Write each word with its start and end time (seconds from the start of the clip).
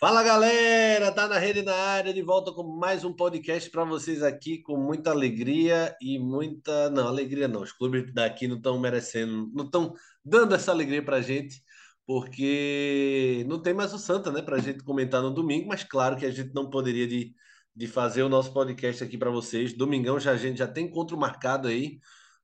Fala 0.00 0.22
galera, 0.22 1.10
tá 1.10 1.26
na 1.26 1.38
rede 1.38 1.60
na 1.60 1.74
área, 1.74 2.14
de 2.14 2.22
volta 2.22 2.52
com 2.52 2.62
mais 2.62 3.04
um 3.04 3.12
podcast 3.12 3.68
para 3.68 3.82
vocês 3.82 4.22
aqui 4.22 4.58
com 4.62 4.76
muita 4.76 5.10
alegria 5.10 5.92
e 6.00 6.20
muita. 6.20 6.88
Não, 6.90 7.08
alegria 7.08 7.48
não, 7.48 7.62
os 7.62 7.72
clubes 7.72 8.14
daqui 8.14 8.46
não 8.46 8.58
estão 8.58 8.78
merecendo, 8.78 9.50
não 9.52 9.64
estão 9.64 9.92
dando 10.24 10.54
essa 10.54 10.70
alegria 10.70 11.04
pra 11.04 11.20
gente, 11.20 11.60
porque 12.06 13.44
não 13.48 13.60
tem 13.60 13.74
mais 13.74 13.92
o 13.92 13.98
Santa, 13.98 14.30
né, 14.30 14.40
pra 14.40 14.58
gente 14.58 14.84
comentar 14.84 15.20
no 15.20 15.32
domingo, 15.34 15.66
mas 15.66 15.82
claro 15.82 16.16
que 16.16 16.24
a 16.26 16.30
gente 16.30 16.54
não 16.54 16.70
poderia 16.70 17.08
de, 17.08 17.34
de 17.74 17.86
fazer 17.88 18.22
o 18.22 18.28
nosso 18.28 18.52
podcast 18.52 19.02
aqui 19.02 19.18
para 19.18 19.30
vocês. 19.30 19.72
Domingão 19.72 20.20
já 20.20 20.30
a 20.30 20.36
gente 20.36 20.58
já 20.58 20.68
tem 20.68 20.86
encontro 20.86 21.18
marcado 21.18 21.66
aí. 21.66 21.98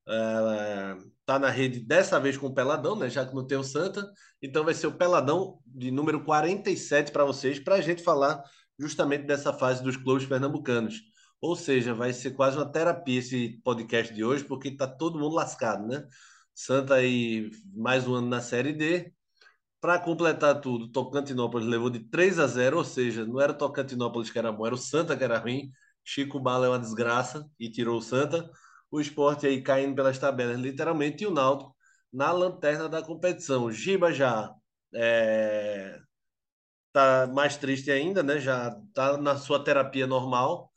Tá 0.07 1.39
na 1.39 1.49
rede 1.49 1.81
dessa 1.81 2.21
vez 2.21 2.37
com 2.37 2.49
o 2.49 2.55
Peladão, 2.55 2.97
né? 2.97 3.09
Já 3.09 3.25
que 3.25 3.35
não 3.35 3.47
tem 3.47 3.57
o 3.57 3.65
Santa. 3.65 4.11
Então 4.43 4.65
vai 4.65 4.75
ser 4.75 4.87
o 4.87 4.97
Peladão 4.97 5.59
de 5.67 5.91
número 5.91 6.23
47 6.23 7.11
para 7.11 7.25
vocês, 7.25 7.59
para 7.59 7.77
a 7.77 7.81
gente 7.81 8.03
falar 8.03 8.43
justamente 8.79 9.25
dessa 9.25 9.53
fase 9.53 9.83
dos 9.83 9.97
clubes 9.97 10.27
pernambucanos. 10.27 11.01
Ou 11.41 11.57
seja, 11.57 11.95
vai 11.95 12.13
ser 12.13 12.33
quase 12.33 12.57
uma 12.57 12.71
terapia 12.71 13.19
esse 13.19 13.61
podcast 13.63 14.13
de 14.13 14.25
hoje, 14.25 14.45
porque 14.45 14.71
tá 14.71 14.87
todo 14.87 15.19
mundo 15.19 15.35
lascado, 15.35 15.87
né? 15.87 16.07
Santa 16.55 16.95
aí 16.95 17.51
mais 17.75 18.07
um 18.07 18.15
ano 18.15 18.29
na 18.29 18.41
Série 18.41 18.73
D. 18.73 19.13
Para 19.81 19.99
completar 19.99 20.61
tudo, 20.61 20.91
Tocantinópolis 20.91 21.67
levou 21.67 21.91
de 21.91 22.01
3 22.09 22.39
a 22.39 22.47
0, 22.47 22.79
ou 22.79 22.85
seja, 22.85 23.27
não 23.27 23.41
era 23.41 23.53
o 23.53 23.57
Tocantinópolis 23.57 24.31
que 24.31 24.39
era 24.39 24.51
bom, 24.51 24.67
era 24.67 24.75
o 24.75 24.79
Santa 24.79 25.17
que 25.17 25.25
era 25.25 25.39
ruim. 25.39 25.71
Chico 26.03 26.41
Bala 26.41 26.67
é 26.67 26.69
uma 26.71 26.79
desgraça 26.79 27.47
e 27.59 27.71
tirou 27.71 27.99
o 27.99 28.03
Santa 28.03 28.49
o 28.95 29.01
esporte 29.01 29.45
aí 29.45 29.61
caindo 29.61 29.97
pelas 29.97 30.19
tabelas, 30.19 30.59
literalmente, 30.59 31.25
e 31.25 31.27
o 31.27 31.31
Náutico 31.33 31.75
na 32.13 32.31
lanterna 32.31 32.89
da 32.89 33.03
competição. 33.03 33.71
Giba 33.73 34.13
já 34.13 34.55
é, 34.95 35.99
tá 36.93 37.27
mais 37.35 37.57
triste 37.57 37.91
ainda, 37.91 38.23
né? 38.23 38.39
Já 38.39 38.71
tá 38.95 39.17
na 39.17 39.37
sua 39.37 39.63
terapia 39.65 40.07
normal, 40.07 40.71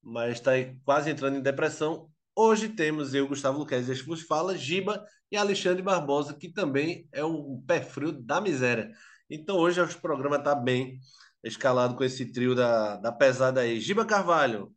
mas 0.00 0.34
está 0.34 0.52
quase 0.84 1.10
entrando 1.10 1.36
em 1.36 1.42
depressão. 1.42 2.08
Hoje 2.36 2.68
temos 2.68 3.12
eu, 3.12 3.26
Gustavo 3.26 3.58
Luquez, 3.58 3.88
que 4.00 4.06
vos 4.06 4.22
fala, 4.22 4.56
Giba 4.56 5.04
e 5.30 5.36
Alexandre 5.36 5.82
Barbosa, 5.82 6.32
que 6.34 6.52
também 6.52 7.08
é 7.12 7.24
um 7.24 7.60
pé 7.66 7.80
frio 7.82 8.12
da 8.12 8.40
miséria. 8.40 8.92
Então 9.28 9.56
hoje 9.56 9.80
o 9.80 10.00
programa 10.00 10.36
está 10.36 10.54
bem 10.54 11.00
escalado 11.42 11.96
com 11.96 12.04
esse 12.04 12.30
trio 12.30 12.54
da, 12.54 12.96
da 12.98 13.10
pesada 13.10 13.62
aí. 13.62 13.80
Giba 13.80 14.04
Carvalho, 14.04 14.72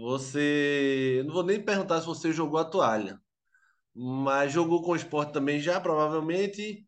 você. 0.00 1.22
Não 1.26 1.34
vou 1.34 1.42
nem 1.42 1.62
perguntar 1.62 2.00
se 2.00 2.06
você 2.06 2.32
jogou 2.32 2.58
a 2.58 2.64
toalha, 2.64 3.20
mas 3.94 4.52
jogou 4.52 4.82
com 4.82 4.92
o 4.92 4.96
esporte 4.96 5.32
também 5.32 5.60
já, 5.60 5.80
provavelmente. 5.80 6.86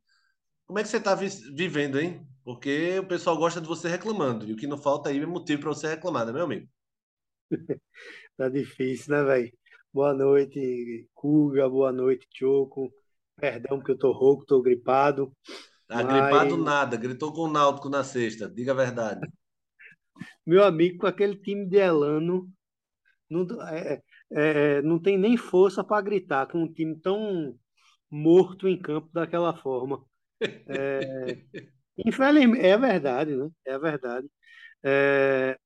Como 0.67 0.79
é 0.79 0.83
que 0.83 0.89
você 0.89 0.97
está 0.97 1.15
vivendo, 1.15 2.01
hein? 2.01 2.27
Porque 2.45 2.99
o 2.99 3.07
pessoal 3.07 3.37
gosta 3.37 3.61
de 3.61 3.69
você 3.69 3.89
reclamando. 3.89 4.47
E 4.47 4.53
o 4.53 4.57
que 4.57 4.67
não 4.67 4.77
falta 4.77 5.11
aí 5.11 5.19
é 5.19 5.27
motivo 5.27 5.63
para 5.63 5.71
você 5.71 5.89
reclamar, 5.89 6.27
né, 6.27 6.33
meu 6.33 6.45
amigo? 6.45 6.69
tá 8.37 8.49
difícil, 8.49 9.15
né, 9.15 9.23
velho? 9.23 9.53
Boa 9.93 10.13
noite, 10.13 11.09
Kuga. 11.15 11.69
Boa 11.69 11.93
noite, 11.93 12.27
Choco. 12.33 12.93
Perdão 13.37 13.79
porque 13.79 13.93
eu 13.93 13.99
tô 13.99 14.13
rouco, 14.13 14.45
tô 14.45 14.61
gripado. 14.61 15.33
Tá 15.87 16.03
mas... 16.03 16.07
gripado 16.07 16.57
nada. 16.57 16.97
Gritou 16.97 17.33
com 17.33 17.43
o 17.43 17.51
Náutico 17.51 17.89
na 17.89 18.03
sexta. 18.03 18.49
Diga 18.49 18.73
a 18.73 18.75
verdade. 18.75 19.21
Meu 20.45 20.65
amigo, 20.65 20.99
com 20.99 21.07
aquele 21.07 21.37
time 21.37 21.67
de 21.67 21.77
Elano, 21.77 22.51
não, 23.29 23.63
é, 23.69 23.95
é, 23.95 24.03
é, 24.31 24.83
não 24.83 24.99
tem 25.01 25.19
nem 25.19 25.37
força 25.37 25.83
para 25.85 26.03
gritar 26.03 26.47
com 26.47 26.63
um 26.63 26.73
time 26.73 26.99
tão 27.01 27.59
morto 28.11 28.69
em 28.69 28.81
campo 28.81 29.09
daquela 29.13 29.57
forma. 29.57 30.05
É, 30.41 31.39
infelizmente, 31.99 32.65
é 32.65 32.77
verdade, 32.77 33.37
né? 33.37 33.49
É 33.65 33.79
verdade. 33.79 34.29
É, 34.83 35.59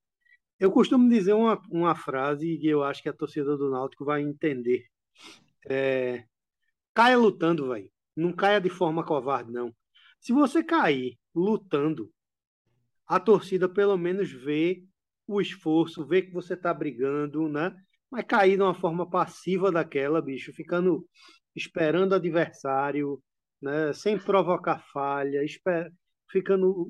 eu 0.58 0.70
costumo 0.70 1.08
dizer 1.08 1.32
uma, 1.32 1.60
uma 1.70 1.94
frase 1.94 2.46
e 2.46 2.66
eu 2.66 2.82
acho 2.82 3.02
que 3.02 3.08
a 3.08 3.14
torcida 3.14 3.56
do 3.56 3.70
Náutico 3.70 4.04
vai 4.04 4.22
entender. 4.22 4.86
É, 5.68 6.24
caia 6.94 7.18
lutando, 7.18 7.68
vai. 7.68 7.90
Não 8.16 8.32
caia 8.32 8.60
de 8.60 8.70
forma 8.70 9.04
covarde, 9.04 9.52
não. 9.52 9.74
Se 10.20 10.32
você 10.32 10.62
cair 10.62 11.18
lutando, 11.34 12.12
a 13.06 13.18
torcida 13.18 13.68
pelo 13.68 13.96
menos 13.96 14.30
vê 14.30 14.84
o 15.34 15.40
esforço, 15.40 16.06
ver 16.06 16.22
que 16.22 16.32
você 16.32 16.54
está 16.54 16.72
brigando, 16.74 17.48
né? 17.48 17.74
Mas 18.10 18.24
cair 18.24 18.56
de 18.56 18.62
uma 18.62 18.74
forma 18.74 19.08
passiva 19.08 19.70
daquela, 19.70 20.20
bicho, 20.20 20.52
ficando 20.52 21.06
esperando 21.54 22.12
o 22.12 22.16
adversário, 22.16 23.22
né? 23.62 23.92
Sem 23.92 24.18
provocar 24.18 24.84
falha, 24.92 25.44
esper... 25.44 25.92
ficando 26.30 26.88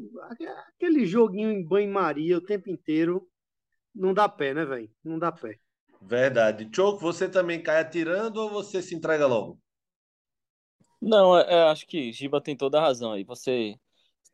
aquele 0.77 1.05
joguinho 1.05 1.51
em 1.51 1.63
banho-maria 1.63 2.39
o 2.39 2.45
tempo 2.45 2.71
inteiro, 2.71 3.29
não 3.95 4.15
dá 4.15 4.29
pé, 4.29 4.55
né, 4.55 4.65
velho? 4.65 4.91
Não 5.05 5.19
dá 5.19 5.31
pé. 5.31 5.59
Verdade. 6.01 6.69
Choco, 6.75 6.99
você 6.99 7.29
também 7.29 7.63
cai 7.63 7.81
atirando 7.81 8.39
ou 8.39 8.51
você 8.51 8.81
se 8.81 8.95
entrega 8.95 9.27
logo? 9.27 9.61
Não, 11.01 11.37
é, 11.37 11.47
é, 11.49 11.63
acho 11.65 11.87
que 11.87 12.13
Giba 12.13 12.41
tem 12.41 12.57
toda 12.57 12.79
a 12.79 12.83
razão 12.83 13.13
aí. 13.13 13.25
Você 13.25 13.75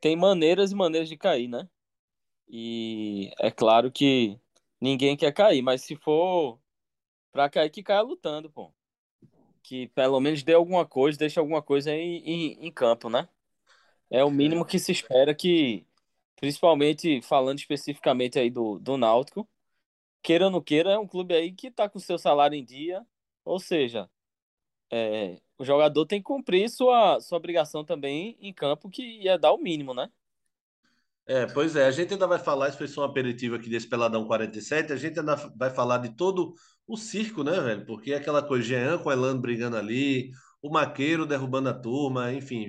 tem 0.00 0.16
maneiras 0.16 0.72
e 0.72 0.74
maneiras 0.74 1.08
de 1.08 1.16
cair, 1.16 1.48
né? 1.48 1.68
E 2.48 3.32
é 3.40 3.50
claro 3.50 3.90
que 3.90 4.38
ninguém 4.80 5.16
quer 5.16 5.32
cair, 5.32 5.62
mas 5.62 5.82
se 5.82 5.96
for 5.96 6.58
pra 7.32 7.50
cair, 7.50 7.70
que 7.70 7.82
caia 7.82 8.02
lutando, 8.02 8.50
pô. 8.50 8.72
Que 9.62 9.88
pelo 9.88 10.20
menos 10.20 10.42
dê 10.42 10.54
alguma 10.54 10.86
coisa, 10.86 11.18
deixe 11.18 11.38
alguma 11.38 11.62
coisa 11.62 11.92
em, 11.92 12.18
em, 12.18 12.66
em 12.66 12.72
campo, 12.72 13.10
né? 13.10 13.28
É 14.10 14.24
o 14.24 14.30
mínimo 14.30 14.64
que 14.66 14.78
se 14.78 14.92
espera 14.92 15.34
que, 15.34 15.86
principalmente 16.36 17.22
falando 17.22 17.58
especificamente 17.58 18.38
aí 18.38 18.50
do, 18.50 18.78
do 18.78 18.96
Náutico, 18.96 19.48
queira 20.22 20.46
ou 20.46 20.50
não 20.50 20.62
queira, 20.62 20.92
é 20.92 20.98
um 20.98 21.06
clube 21.06 21.34
aí 21.34 21.52
que 21.52 21.70
tá 21.70 21.88
com 21.88 21.98
seu 21.98 22.18
salário 22.18 22.56
em 22.56 22.64
dia, 22.64 23.06
ou 23.44 23.60
seja, 23.60 24.10
é, 24.90 25.40
o 25.58 25.64
jogador 25.64 26.06
tem 26.06 26.20
que 26.20 26.24
cumprir 26.24 26.68
sua, 26.70 27.20
sua 27.20 27.38
obrigação 27.38 27.84
também 27.84 28.36
em 28.40 28.52
campo, 28.52 28.90
que 28.90 29.02
ia 29.22 29.38
dar 29.38 29.52
o 29.52 29.58
mínimo, 29.58 29.94
né? 29.94 30.10
É, 31.28 31.44
pois 31.47 31.75
é, 31.75 31.87
a 31.87 31.91
gente 31.91 32.12
ainda 32.12 32.26
vai 32.26 32.38
falar, 32.38 32.69
isso 32.69 32.78
foi 32.78 32.87
só 32.87 33.03
um 33.03 33.04
aperitivo 33.04 33.56
aqui 33.56 33.69
desse 33.69 33.88
Peladão 33.88 34.25
47, 34.26 34.92
a 34.92 34.97
gente 34.97 35.19
ainda 35.19 35.34
vai 35.56 35.70
falar 35.70 35.98
de 35.98 36.14
todo 36.14 36.54
o 36.87 36.97
circo, 36.97 37.42
né, 37.42 37.60
velho? 37.60 37.84
Porque 37.84 38.12
é 38.12 38.16
aquela 38.16 38.41
coisa, 38.41 38.64
Jean 38.64 38.98
com 38.98 39.09
o 39.09 39.12
Elano 39.12 39.41
brigando 39.41 39.76
ali, 39.76 40.31
o 40.62 40.70
Maqueiro 40.70 41.26
derrubando 41.26 41.69
a 41.69 41.75
turma, 41.75 42.32
enfim, 42.32 42.69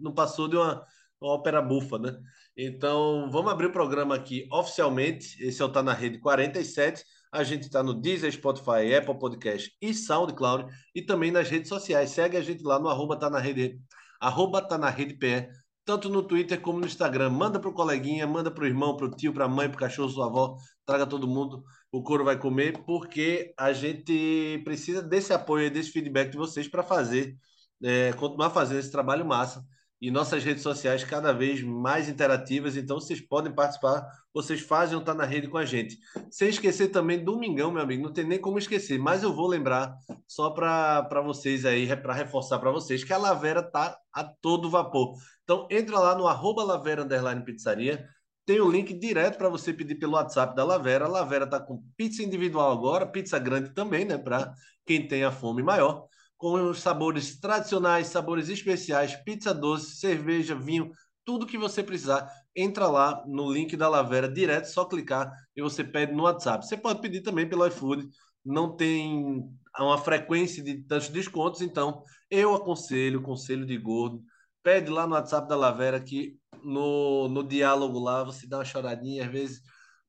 não 0.00 0.14
passou 0.14 0.46
de 0.46 0.56
uma, 0.56 0.84
uma 1.20 1.32
ópera 1.32 1.60
bufa, 1.60 1.98
né? 1.98 2.16
Então, 2.56 3.28
vamos 3.28 3.50
abrir 3.50 3.66
o 3.66 3.72
programa 3.72 4.14
aqui 4.14 4.46
oficialmente, 4.52 5.42
esse 5.42 5.60
é 5.60 5.64
o 5.64 5.68
Tá 5.68 5.82
Na 5.82 5.92
Rede 5.92 6.20
47, 6.20 7.04
a 7.32 7.42
gente 7.42 7.64
está 7.64 7.82
no 7.82 7.92
Deezer, 7.92 8.30
Spotify, 8.30 8.94
Apple 8.96 9.18
Podcast 9.18 9.76
e 9.82 9.92
SoundCloud, 9.92 10.72
e 10.94 11.02
também 11.02 11.32
nas 11.32 11.48
redes 11.50 11.68
sociais, 11.68 12.10
segue 12.10 12.36
a 12.36 12.40
gente 12.40 12.62
lá 12.62 12.78
no 12.78 12.88
arroba 12.88 13.18
Tá 13.18 13.28
Na 13.28 13.40
Rede, 13.40 13.80
arroba 14.20 14.62
Tá 14.62 14.78
Na 14.78 14.90
Rede 14.90 15.14
PE, 15.14 15.48
tanto 15.90 16.08
no 16.08 16.22
Twitter 16.22 16.60
como 16.60 16.78
no 16.78 16.86
Instagram. 16.86 17.30
Manda 17.30 17.58
pro 17.58 17.72
coleguinha, 17.72 18.24
manda 18.24 18.48
pro 18.48 18.64
irmão, 18.64 18.96
pro 18.96 19.10
tio, 19.10 19.32
pra 19.32 19.48
mãe, 19.48 19.68
pro 19.68 19.76
cachorro, 19.76 20.08
sua 20.08 20.26
avó, 20.26 20.56
traga 20.86 21.04
todo 21.04 21.26
mundo. 21.26 21.64
O 21.90 22.00
couro 22.00 22.24
vai 22.24 22.38
comer, 22.38 22.84
porque 22.86 23.52
a 23.58 23.72
gente 23.72 24.60
precisa 24.62 25.02
desse 25.02 25.32
apoio, 25.32 25.68
desse 25.68 25.90
feedback 25.90 26.30
de 26.30 26.36
vocês 26.36 26.68
para 26.68 26.84
fazer, 26.84 27.34
é, 27.82 28.12
continuar 28.12 28.50
fazendo 28.50 28.78
esse 28.78 28.92
trabalho 28.92 29.26
massa 29.26 29.64
e 30.00 30.10
nossas 30.10 30.42
redes 30.42 30.62
sociais 30.62 31.04
cada 31.04 31.32
vez 31.32 31.62
mais 31.62 32.08
interativas, 32.08 32.74
então 32.76 32.98
vocês 32.98 33.20
podem 33.20 33.52
participar, 33.52 34.06
vocês 34.32 34.60
fazem 34.60 34.96
ou 34.96 35.04
tá 35.04 35.12
na 35.12 35.24
rede 35.24 35.46
com 35.46 35.58
a 35.58 35.66
gente. 35.66 35.98
Sem 36.30 36.48
esquecer 36.48 36.88
também 36.88 37.22
Domingão, 37.22 37.70
meu 37.70 37.82
amigo, 37.82 38.04
não 38.04 38.12
tem 38.12 38.24
nem 38.24 38.40
como 38.40 38.58
esquecer, 38.58 38.98
mas 38.98 39.22
eu 39.22 39.34
vou 39.34 39.46
lembrar 39.46 39.94
só 40.26 40.50
para 40.50 41.20
vocês 41.22 41.66
aí, 41.66 41.86
para 41.96 42.14
reforçar 42.14 42.58
para 42.58 42.70
vocês 42.70 43.04
que 43.04 43.12
a 43.12 43.18
Lavera 43.18 43.62
tá 43.62 43.98
a 44.12 44.24
todo 44.24 44.70
vapor. 44.70 45.18
Então 45.50 45.66
entra 45.68 45.98
lá 45.98 46.14
no 46.14 46.28
arroba 46.28 46.62
Lavera 46.62 47.02
Underline 47.02 47.44
Pizzaria, 47.44 48.08
tem 48.46 48.60
o 48.60 48.70
link 48.70 48.94
direto 48.94 49.36
para 49.36 49.48
você 49.48 49.72
pedir 49.72 49.96
pelo 49.96 50.12
WhatsApp 50.12 50.54
da 50.54 50.62
Lavera. 50.62 51.06
A 51.06 51.08
Lavera 51.08 51.44
tá 51.44 51.58
com 51.58 51.82
pizza 51.96 52.22
individual 52.22 52.70
agora, 52.70 53.04
pizza 53.04 53.36
grande 53.36 53.70
também, 53.70 54.04
né, 54.04 54.16
para 54.16 54.54
quem 54.86 55.08
tem 55.08 55.24
a 55.24 55.32
fome 55.32 55.60
maior 55.60 56.06
com 56.36 56.52
os 56.70 56.78
sabores 56.78 57.40
tradicionais, 57.40 58.06
sabores 58.06 58.48
especiais, 58.48 59.16
pizza 59.24 59.52
doce, 59.52 59.96
cerveja, 59.96 60.54
vinho, 60.54 60.92
tudo 61.24 61.44
que 61.44 61.58
você 61.58 61.82
precisar. 61.82 62.30
Entra 62.54 62.86
lá 62.86 63.20
no 63.26 63.52
link 63.52 63.76
da 63.76 63.88
Lavera 63.88 64.28
direto, 64.28 64.66
só 64.66 64.84
clicar 64.84 65.32
e 65.56 65.60
você 65.60 65.82
pede 65.82 66.12
no 66.12 66.22
WhatsApp. 66.22 66.64
Você 66.64 66.76
pode 66.76 67.00
pedir 67.00 67.22
também 67.22 67.48
pelo 67.48 67.66
iFood, 67.66 68.08
não 68.44 68.76
tem 68.76 69.42
uma 69.76 69.98
frequência 69.98 70.62
de 70.62 70.84
tantos 70.84 71.08
descontos, 71.08 71.60
então 71.60 72.04
eu 72.30 72.54
aconselho, 72.54 73.20
conselho 73.20 73.66
de 73.66 73.76
gordo, 73.76 74.22
pede 74.62 74.90
lá 74.90 75.06
no 75.06 75.14
WhatsApp 75.14 75.48
da 75.48 75.56
Lavera 75.56 76.00
que 76.00 76.38
no, 76.62 77.28
no 77.28 77.42
diálogo 77.42 77.98
lá 77.98 78.24
você 78.24 78.46
dá 78.46 78.58
uma 78.58 78.64
choradinha, 78.64 79.24
às 79.24 79.30
vezes 79.30 79.60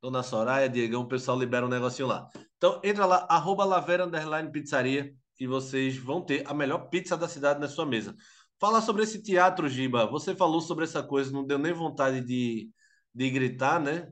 Dona 0.01 0.23
Soraya, 0.23 0.67
Diegão, 0.67 1.01
o 1.01 1.07
pessoal 1.07 1.37
libera 1.37 1.65
um 1.65 1.69
negocinho 1.69 2.07
lá. 2.07 2.27
Então 2.57 2.81
entra 2.83 3.05
lá, 3.05 3.27
arroba 3.29 3.63
Lavera 3.63 4.05
Underline 4.05 4.51
Pizzaria 4.51 5.13
e 5.39 5.47
vocês 5.47 5.97
vão 5.97 6.21
ter 6.21 6.43
a 6.47 6.53
melhor 6.53 6.89
pizza 6.89 7.15
da 7.15 7.27
cidade 7.27 7.59
na 7.59 7.67
sua 7.67 7.85
mesa. 7.85 8.15
Fala 8.59 8.81
sobre 8.81 9.03
esse 9.03 9.21
teatro, 9.21 9.67
Giba. 9.67 10.05
Você 10.07 10.35
falou 10.35 10.61
sobre 10.61 10.83
essa 10.83 11.01
coisa, 11.01 11.31
não 11.31 11.45
deu 11.45 11.57
nem 11.57 11.73
vontade 11.73 12.21
de, 12.21 12.69
de 13.13 13.29
gritar, 13.29 13.79
né? 13.79 14.11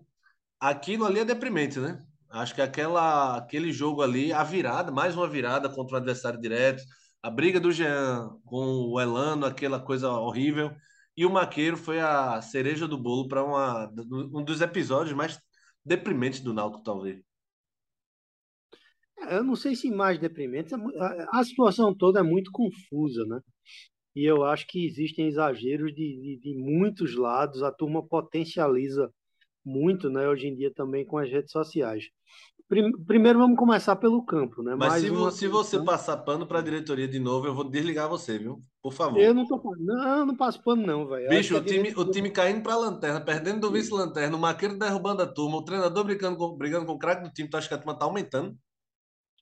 Aquilo 0.60 1.06
ali 1.06 1.20
é 1.20 1.26
deprimente, 1.26 1.80
né? 1.80 2.04
Acho 2.30 2.56
que 2.56 2.62
aquela, 2.62 3.38
aquele 3.38 3.72
jogo 3.72 4.02
ali, 4.02 4.34
a 4.34 4.44
virada, 4.44 4.92
mais 4.92 5.16
uma 5.16 5.28
virada 5.28 5.70
contra 5.70 5.96
um 5.96 5.98
adversário 5.98 6.40
direto, 6.40 6.84
a 7.21 7.30
briga 7.30 7.60
do 7.60 7.71
Jean 7.71 8.39
com 8.45 8.92
o 8.92 9.00
Elano, 9.00 9.45
aquela 9.45 9.80
coisa 9.80 10.10
horrível. 10.10 10.71
E 11.16 11.25
o 11.25 11.30
Maqueiro 11.30 11.75
foi 11.75 12.00
a 12.00 12.42
cereja 12.42 12.88
do 12.88 12.98
bolo 12.98 13.27
para 13.27 13.44
um 13.44 14.44
dos 14.44 14.62
episódios 14.62 15.16
mais 15.16 15.39
deprimentes 15.83 16.39
do 16.39 16.54
Náutico, 16.54 16.83
talvez. 16.83 17.21
Eu 19.30 19.44
não 19.44 19.56
sei 19.56 19.75
se 19.75 19.92
mais 19.92 20.18
deprimente, 20.18 20.74
a 21.31 21.44
situação 21.44 21.94
toda 21.94 22.21
é 22.21 22.24
muito 22.24 22.51
confusa, 22.51 23.25
né? 23.25 23.42
E 24.16 24.24
eu 24.24 24.44
acho 24.44 24.66
que 24.68 24.86
existem 24.86 25.27
exageros 25.27 25.94
de, 25.94 26.19
de, 26.21 26.39
de 26.42 26.57
muitos 26.57 27.16
lados, 27.16 27.62
a 27.62 27.71
turma 27.71 28.06
potencializa 28.06 29.12
muito, 29.63 30.10
né, 30.10 30.27
hoje 30.27 30.48
em 30.48 30.56
dia 30.56 30.74
também 30.74 31.06
com 31.06 31.18
as 31.18 31.30
redes 31.30 31.51
sociais. 31.51 32.06
Primeiro 32.69 33.39
vamos 33.39 33.57
começar 33.57 33.95
pelo 33.95 34.24
campo, 34.24 34.62
né? 34.62 34.75
Mas 34.75 35.01
se, 35.01 35.10
uma... 35.10 35.31
se, 35.31 35.48
você 35.48 35.83
passar 35.83 36.18
pano 36.18 36.45
para 36.45 36.60
a 36.60 36.62
diretoria 36.62 37.07
de 37.07 37.19
novo, 37.19 37.48
eu 37.48 37.54
vou 37.56 37.68
desligar 37.68 38.07
você, 38.07 38.38
viu? 38.38 38.63
Por 38.80 38.94
favor. 38.94 39.19
Eu 39.19 39.33
não 39.33 39.48
tô 39.48 39.60
não, 39.80 40.27
não 40.27 40.38
passo 40.38 40.63
pano 40.63 40.86
não, 40.86 41.07
velho. 41.07 41.27
Bicho, 41.30 41.57
o 41.57 41.63
time, 41.63 41.83
diretoria... 41.83 42.07
o 42.07 42.12
time 42.12 42.30
caindo 42.30 42.62
para 42.62 42.74
a 42.74 42.77
lanterna, 42.77 43.19
perdendo 43.19 43.62
do 43.62 43.71
vice-lanterna, 43.71 44.38
o 44.38 44.39
Maqueiro 44.39 44.77
derrubando 44.77 45.24
a 45.24 45.25
turma, 45.25 45.57
o 45.57 45.66
treinador 45.66 46.04
brigando 46.04 46.38
com, 46.38 46.56
brigando 46.56 46.86
com 46.86 46.92
o 46.92 47.00
craque 47.00 47.24
do 47.24 47.33
time, 47.33 47.50
tu 47.50 47.57
acha 47.57 47.68
que 47.68 47.74
a 47.74 47.77
turma 47.80 47.98
tá 47.98 48.06
aumentando? 48.06 48.56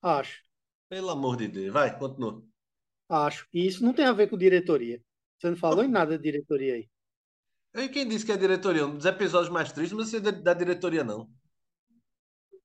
Acho. 0.01 0.41
Pelo 0.89 1.09
amor 1.09 1.35
de 1.35 1.49
Deus. 1.49 1.73
Vai, 1.73 1.99
continua. 1.99 2.41
Acho. 3.09 3.45
E 3.53 3.67
isso 3.67 3.83
não 3.83 3.91
tem 3.91 4.05
a 4.05 4.13
ver 4.13 4.29
com 4.29 4.37
diretoria. 4.37 5.01
Você 5.37 5.49
não 5.49 5.57
falou 5.57 5.83
em 5.83 5.89
nada 5.89 6.17
de 6.17 6.23
diretoria 6.23 6.75
aí. 6.75 6.89
E 7.75 7.89
quem 7.89 8.07
disse 8.07 8.25
que 8.25 8.31
é 8.31 8.37
diretoria? 8.37 8.85
Um 8.87 8.95
dos 8.95 9.05
episódios 9.05 9.51
mais 9.51 9.73
tristes, 9.73 9.97
mas 9.97 10.09
você 10.09 10.17
é 10.17 10.31
da 10.31 10.53
diretoria, 10.53 11.03
não. 11.03 11.29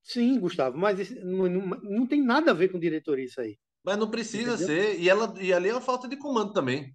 Sim, 0.02 0.38
Gustavo, 0.40 0.76
mas 0.76 1.10
não, 1.22 1.48
não, 1.48 1.66
não, 1.82 2.06
tem 2.06 2.22
nada 2.22 2.50
a 2.50 2.54
ver 2.54 2.68
com 2.68 2.78
diretoria 2.78 3.24
isso 3.24 3.40
aí. 3.40 3.56
Mas 3.84 3.96
não 3.96 4.10
precisa 4.10 4.54
Entendeu? 4.54 4.66
ser. 4.66 5.00
E, 5.00 5.08
ela, 5.08 5.34
e 5.40 5.52
ali 5.52 5.68
é 5.68 5.72
uma 5.72 5.80
falta 5.80 6.08
de 6.08 6.16
comando 6.16 6.52
também. 6.52 6.94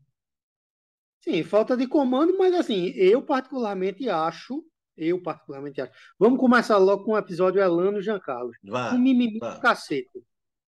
Sim, 1.21 1.43
falta 1.43 1.75
de 1.75 1.87
comando, 1.87 2.37
mas 2.37 2.53
assim, 2.53 2.87
eu 2.95 3.21
particularmente 3.21 4.09
acho. 4.09 4.63
Eu 4.95 5.21
particularmente 5.21 5.79
acho. 5.79 5.91
Vamos 6.17 6.39
começar 6.39 6.77
logo 6.77 7.03
com 7.03 7.11
o 7.11 7.17
episódio 7.17 7.61
Elano 7.61 7.99
e 7.99 8.01
Jean 8.01 8.19
Carlos. 8.19 8.57
Vá, 8.63 8.93
um 8.93 8.99
mimimi 8.99 9.37
vá. 9.39 9.53
do 9.53 9.61
cacete. 9.61 10.23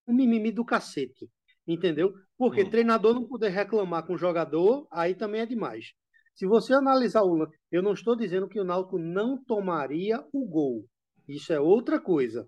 Um 0.07 0.13
mimimi 0.13 0.51
do 0.51 0.63
cacete. 0.63 1.30
Entendeu? 1.68 2.13
Porque 2.38 2.63
hum. 2.63 2.69
treinador 2.69 3.13
não 3.13 3.27
poder 3.27 3.50
reclamar 3.50 4.06
com 4.06 4.13
o 4.13 4.18
jogador, 4.18 4.88
aí 4.92 5.15
também 5.15 5.42
é 5.42 5.45
demais. 5.45 5.94
Se 6.35 6.45
você 6.45 6.74
analisar 6.74 7.24
o 7.24 7.35
lance, 7.35 7.57
eu 7.71 7.81
não 7.81 7.94
estou 7.94 8.15
dizendo 8.15 8.47
que 8.47 8.59
o 8.59 8.63
Náutico 8.63 8.97
não 8.97 9.44
tomaria 9.44 10.24
o 10.31 10.47
gol. 10.47 10.85
Isso 11.29 11.53
é 11.53 11.59
outra 11.59 11.99
coisa. 11.99 12.47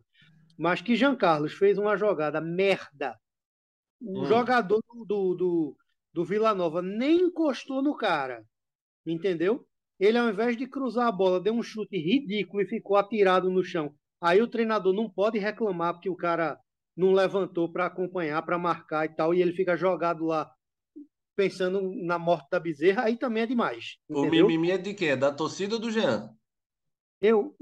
Mas 0.57 0.81
que 0.81 0.95
Jean 0.95 1.15
Carlos 1.15 1.53
fez 1.53 1.77
uma 1.77 1.95
jogada 1.95 2.41
merda. 2.41 3.15
O 4.01 4.21
hum. 4.21 4.25
jogador 4.25 4.81
do, 5.05 5.35
do, 5.35 5.77
do 6.11 6.25
Vila 6.25 6.53
Nova 6.55 6.81
nem 6.81 7.27
encostou 7.27 7.81
no 7.81 7.95
cara. 7.95 8.43
Entendeu? 9.05 9.65
Ele, 9.99 10.17
ao 10.17 10.29
invés 10.29 10.57
de 10.57 10.65
cruzar 10.65 11.07
a 11.07 11.11
bola, 11.11 11.39
deu 11.39 11.53
um 11.53 11.61
chute 11.61 11.95
ridículo 11.95 12.63
e 12.63 12.67
ficou 12.67 12.97
atirado 12.97 13.51
no 13.51 13.63
chão. 13.63 13.93
Aí 14.19 14.41
o 14.41 14.47
treinador 14.47 14.93
não 14.93 15.09
pode 15.09 15.37
reclamar 15.37 15.93
porque 15.93 16.09
o 16.09 16.15
cara 16.15 16.59
não 16.97 17.13
levantou 17.13 17.71
para 17.71 17.85
acompanhar, 17.85 18.41
para 18.41 18.57
marcar 18.57 19.05
e 19.05 19.09
tal, 19.09 19.33
e 19.33 19.41
ele 19.41 19.53
fica 19.53 19.77
jogado 19.77 20.25
lá 20.25 20.51
pensando 21.35 21.81
na 22.03 22.19
morte 22.19 22.49
da 22.51 22.59
bezerra, 22.59 23.03
aí 23.03 23.17
também 23.17 23.43
é 23.43 23.47
demais. 23.47 23.97
Entendeu? 24.09 24.45
O 24.45 24.47
mimimi 24.47 24.71
é 24.71 24.77
de 24.77 24.93
quem? 24.93 25.09
É 25.09 25.15
da 25.15 25.31
torcida 25.31 25.75
ou 25.75 25.81
do 25.81 25.89
Jean? 25.89 26.29
Eu, 27.21 27.55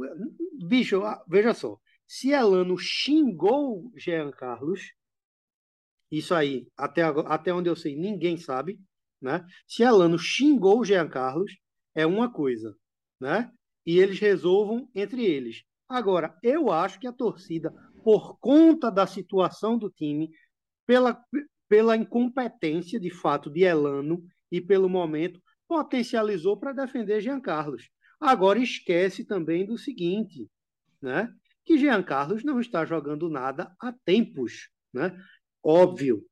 bicho, 0.66 1.02
veja 1.28 1.54
só. 1.54 1.78
Se 2.08 2.32
Elano 2.32 2.78
xingou 2.78 3.92
Jean 3.96 4.32
Carlos, 4.32 4.94
isso 6.10 6.34
aí, 6.34 6.68
até, 6.76 7.04
até 7.04 7.54
onde 7.54 7.70
eu 7.70 7.76
sei, 7.76 7.96
ninguém 7.96 8.38
sabe, 8.38 8.80
né? 9.22 9.46
Se 9.68 9.84
Elano 9.84 10.18
xingou 10.18 10.84
Jean 10.84 11.08
Carlos, 11.08 11.58
é 11.94 12.06
uma 12.06 12.32
coisa, 12.32 12.76
né? 13.20 13.52
E 13.86 14.00
eles 14.00 14.20
resolvam 14.20 14.90
entre 14.96 15.24
eles. 15.26 15.64
Agora, 15.88 16.38
eu 16.42 16.72
acho 16.72 17.00
que 17.00 17.08
a 17.08 17.14
torcida, 17.14 17.72
por 18.04 18.40
conta 18.40 18.90
da 18.90 19.06
situação 19.06 19.78
do 19.78 19.90
time, 19.90 20.32
pela, 20.86 21.22
pela 21.68 21.98
incompetência, 21.98 23.00
de 23.00 23.12
fato, 23.12 23.50
de 23.50 23.64
Elano 23.64 24.24
e 24.52 24.62
pelo 24.62 24.90
momento, 24.90 25.42
potencializou 25.68 26.58
para 26.58 26.74
defender 26.74 27.22
Jean 27.22 27.40
Carlos. 27.40 27.90
Agora 28.20 28.60
esquece 28.60 29.24
também 29.24 29.66
do 29.66 29.78
seguinte, 29.78 30.50
né? 31.02 31.34
Que 31.64 31.78
Jean 31.78 32.04
Carlos 32.04 32.44
não 32.44 32.60
está 32.60 32.86
jogando 32.86 33.30
nada 33.30 33.74
há 33.80 33.92
tempos, 33.92 34.70
né? 34.94 35.18
Óbvio, 35.64 36.26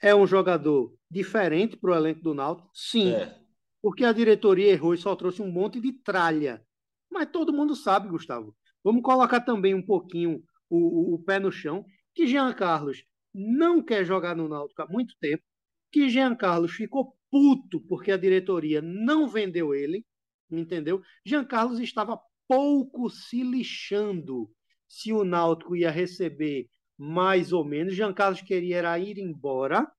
é 0.00 0.14
um 0.14 0.26
jogador 0.26 0.94
diferente 1.10 1.76
para 1.76 1.92
o 1.92 1.94
elenco 1.94 2.22
do 2.22 2.34
Náutico, 2.34 2.70
sim, 2.74 3.12
é. 3.12 3.38
porque 3.80 4.04
a 4.04 4.12
diretoria 4.12 4.72
errou 4.72 4.94
e 4.94 4.98
só 4.98 5.14
trouxe 5.14 5.40
um 5.40 5.50
monte 5.50 5.80
de 5.80 5.92
tralha. 5.92 6.64
Mas 7.10 7.30
todo 7.30 7.52
mundo 7.52 7.76
sabe, 7.76 8.08
Gustavo. 8.08 8.56
Vamos 8.82 9.02
colocar 9.02 9.40
também 9.40 9.74
um 9.74 9.82
pouquinho 9.84 10.42
o, 10.68 11.12
o, 11.12 11.14
o 11.14 11.22
pé 11.22 11.38
no 11.38 11.52
chão, 11.52 11.84
que 12.14 12.26
Jean 12.26 12.52
Carlos 12.52 13.04
não 13.32 13.82
quer 13.82 14.04
jogar 14.04 14.34
no 14.34 14.48
Náutico 14.48 14.82
há 14.82 14.86
muito 14.86 15.14
tempo, 15.20 15.42
que 15.90 16.08
Jean 16.08 16.34
Carlos 16.34 16.72
ficou 16.72 17.16
puto 17.30 17.80
porque 17.82 18.10
a 18.10 18.16
diretoria 18.16 18.82
não 18.82 19.28
vendeu 19.28 19.74
ele, 19.74 20.04
entendeu? 20.60 21.00
Jean 21.24 21.44
Carlos 21.44 21.80
estava 21.80 22.18
pouco 22.48 23.08
se 23.08 23.42
lixando 23.42 24.50
se 24.88 25.12
o 25.12 25.24
Náutico 25.24 25.74
ia 25.74 25.90
receber 25.90 26.68
mais 26.98 27.52
ou 27.52 27.64
menos. 27.64 27.94
Jean 27.94 28.12
Carlos 28.12 28.42
queria 28.42 28.98
ir 28.98 29.18
embora, 29.18 29.90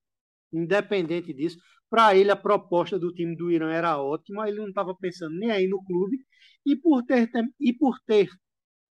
independente 0.52 1.32
disso. 1.32 1.58
Para 1.90 2.16
ele, 2.16 2.30
a 2.30 2.36
proposta 2.36 2.98
do 2.98 3.12
time 3.12 3.36
do 3.36 3.50
Irã 3.50 3.70
era 3.70 4.00
ótima, 4.00 4.48
ele 4.48 4.58
não 4.58 4.68
estava 4.68 4.94
pensando 4.94 5.36
nem 5.36 5.50
aí 5.50 5.68
no 5.68 5.82
clube. 5.84 6.18
E 6.66 6.76
por 6.76 7.02
ter, 7.04 7.30
e 7.60 7.72
por 7.72 7.98
ter 8.06 8.28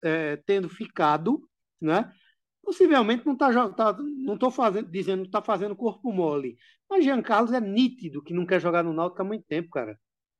é, 0.02 0.36
tendo 0.38 0.68
ficado, 0.68 1.40
né? 1.80 2.12
Possivelmente 2.62 3.24
não 3.26 3.34
está 3.34 3.70
tá, 3.70 3.92
não 3.92 4.34
estou 4.34 4.50
fazendo, 4.50 4.90
dizendo 4.90 5.22
que 5.22 5.28
está 5.28 5.42
fazendo 5.42 5.76
corpo 5.76 6.12
mole. 6.12 6.56
Mas 6.88 7.04
Jean 7.04 7.22
Carlos 7.22 7.52
é 7.52 7.60
nítido 7.60 8.22
que 8.22 8.34
não 8.34 8.46
quer 8.46 8.60
jogar 8.60 8.82
no 8.84 8.92
Náutico 8.92 9.22
há 9.22 9.24
muito 9.24 9.44
tempo, 9.46 9.70
cara. 9.70 9.98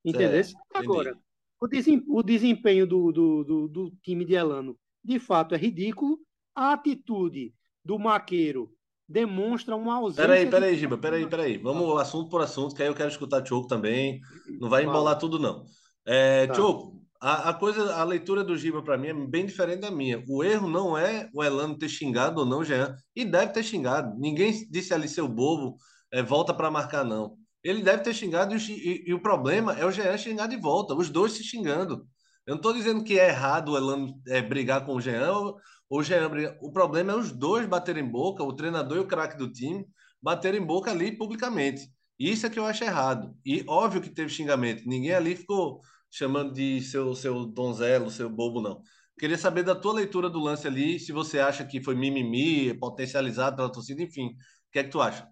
Entendeu? 0.09 0.41
É, 0.41 0.45
Agora, 0.75 1.19
o 1.61 2.23
desempenho 2.23 2.87
do, 2.87 3.13
do, 3.13 3.45
do, 3.45 3.69
do, 3.69 3.93
time 4.03 4.25
de 4.25 4.35
Elano, 4.35 4.79
de 5.05 5.19
fato, 5.19 5.55
é 5.55 5.59
ridículo. 5.59 6.19
A 6.55 6.73
atitude 6.73 7.53
do 7.85 7.99
Maqueiro 7.99 8.71
demonstra 9.09 9.75
uma 9.75 9.97
ausência. 9.97 10.27
Peraí, 10.27 10.47
peraí, 10.47 10.75
de... 10.75 10.81
Giba, 10.81 10.99
peraí, 10.99 11.27
peraí. 11.27 11.59
Vamos 11.59 12.01
assunto 12.01 12.29
por 12.29 12.43
assunto, 12.43 12.75
que 12.75 12.83
aí 12.83 12.89
eu 12.89 12.95
quero 12.95 13.09
escutar 13.09 13.43
Tioco 13.43 13.67
também. 13.67 14.21
Não 14.61 14.69
vai 14.69 14.85
embolar 14.85 15.19
tudo, 15.19 15.39
não. 15.39 15.65
É, 16.07 16.47
tá. 16.47 16.55
Tioco, 16.55 16.99
a, 17.21 17.51
a, 17.51 17.55
coisa, 17.55 17.97
a 17.97 18.05
leitura 18.05 18.45
do 18.45 18.57
Giba 18.57 18.83
para 18.83 18.99
mim 18.99 19.09
é 19.09 19.15
bem 19.15 19.47
diferente 19.47 19.81
da 19.81 19.91
minha. 19.91 20.23
O 20.29 20.45
erro 20.45 20.69
não 20.69 20.97
é 20.97 21.29
o 21.35 21.43
Elano 21.43 21.77
ter 21.77 21.89
xingado 21.89 22.41
ou 22.41 22.47
não, 22.47 22.63
Jean, 22.63 22.95
e 23.17 23.25
deve 23.25 23.53
ter 23.53 23.63
xingado. 23.63 24.17
Ninguém 24.19 24.53
disse 24.71 24.93
ali 24.93 25.09
seu 25.09 25.27
bobo, 25.27 25.77
é, 26.13 26.23
volta 26.23 26.53
para 26.53 26.71
marcar, 26.71 27.05
não. 27.05 27.37
Ele 27.63 27.83
deve 27.83 28.03
ter 28.03 28.15
xingado 28.15 28.55
e, 28.55 28.59
e, 28.59 29.05
e, 29.09 29.15
o 29.15 29.21
problema 29.21 29.73
é 29.75 29.85
o 29.85 29.91
Jean 29.91 30.17
xingar 30.17 30.47
de 30.47 30.57
volta, 30.57 30.95
os 30.95 31.11
dois 31.11 31.33
se 31.33 31.45
xingando. 31.45 32.07
Eu 32.47 32.53
não 32.53 32.57
estou 32.57 32.73
dizendo 32.73 33.05
que 33.05 33.19
é 33.19 33.29
errado 33.29 33.73
o 33.73 33.77
Elano 33.77 34.15
é, 34.29 34.41
brigar 34.41 34.85
com 34.87 34.95
o 34.95 35.01
Jean 35.01 35.33
ou, 35.33 35.57
o 35.91 36.03
Jean 36.03 36.29
brigar. 36.31 36.57
O 36.63 36.73
problema 36.73 37.13
é 37.13 37.17
os 37.17 37.33
dois 37.33 37.67
baterem 37.67 38.05
boca, 38.05 38.43
o 38.43 38.55
treinador 38.55 38.99
e 38.99 39.01
o 39.01 39.07
craque 39.07 39.37
do 39.37 39.53
time, 39.53 39.87
baterem 40.23 40.65
boca 40.65 40.91
ali 40.91 41.17
publicamente. 41.17 41.91
Isso 42.19 42.47
é 42.47 42.51
que 42.51 42.59
eu 42.59 42.65
acho 42.67 42.85
errado. 42.85 43.35
E 43.45 43.65
óbvio 43.69 44.01
que 44.01 44.11
teve 44.11 44.31
xingamento. 44.31 44.83
Ninguém 44.87 45.13
ali 45.15 45.37
ficou 45.37 45.81
chamando 46.11 46.53
de 46.53 46.81
seu, 46.83 47.15
seu 47.15 47.47
donzelo, 47.47 48.11
seu 48.11 48.29
bobo, 48.31 48.61
não. 48.61 48.83
Queria 49.19 49.37
saber 49.39 49.63
da 49.63 49.75
tua 49.75 49.93
leitura 49.95 50.31
do 50.31 50.41
lance 50.41 50.67
ali, 50.67 50.99
se 50.99 51.13
você 51.13 51.41
acha 51.41 51.65
que 51.65 51.83
foi 51.83 51.95
mimimi, 51.95 52.73
potencializado 52.79 53.57
pela 53.57 53.71
torcida, 53.71 54.03
enfim. 54.03 54.29
O 54.29 54.71
que 54.73 54.79
é 54.79 54.85
que 54.85 54.91
tu 54.91 55.01
acha? 55.01 55.29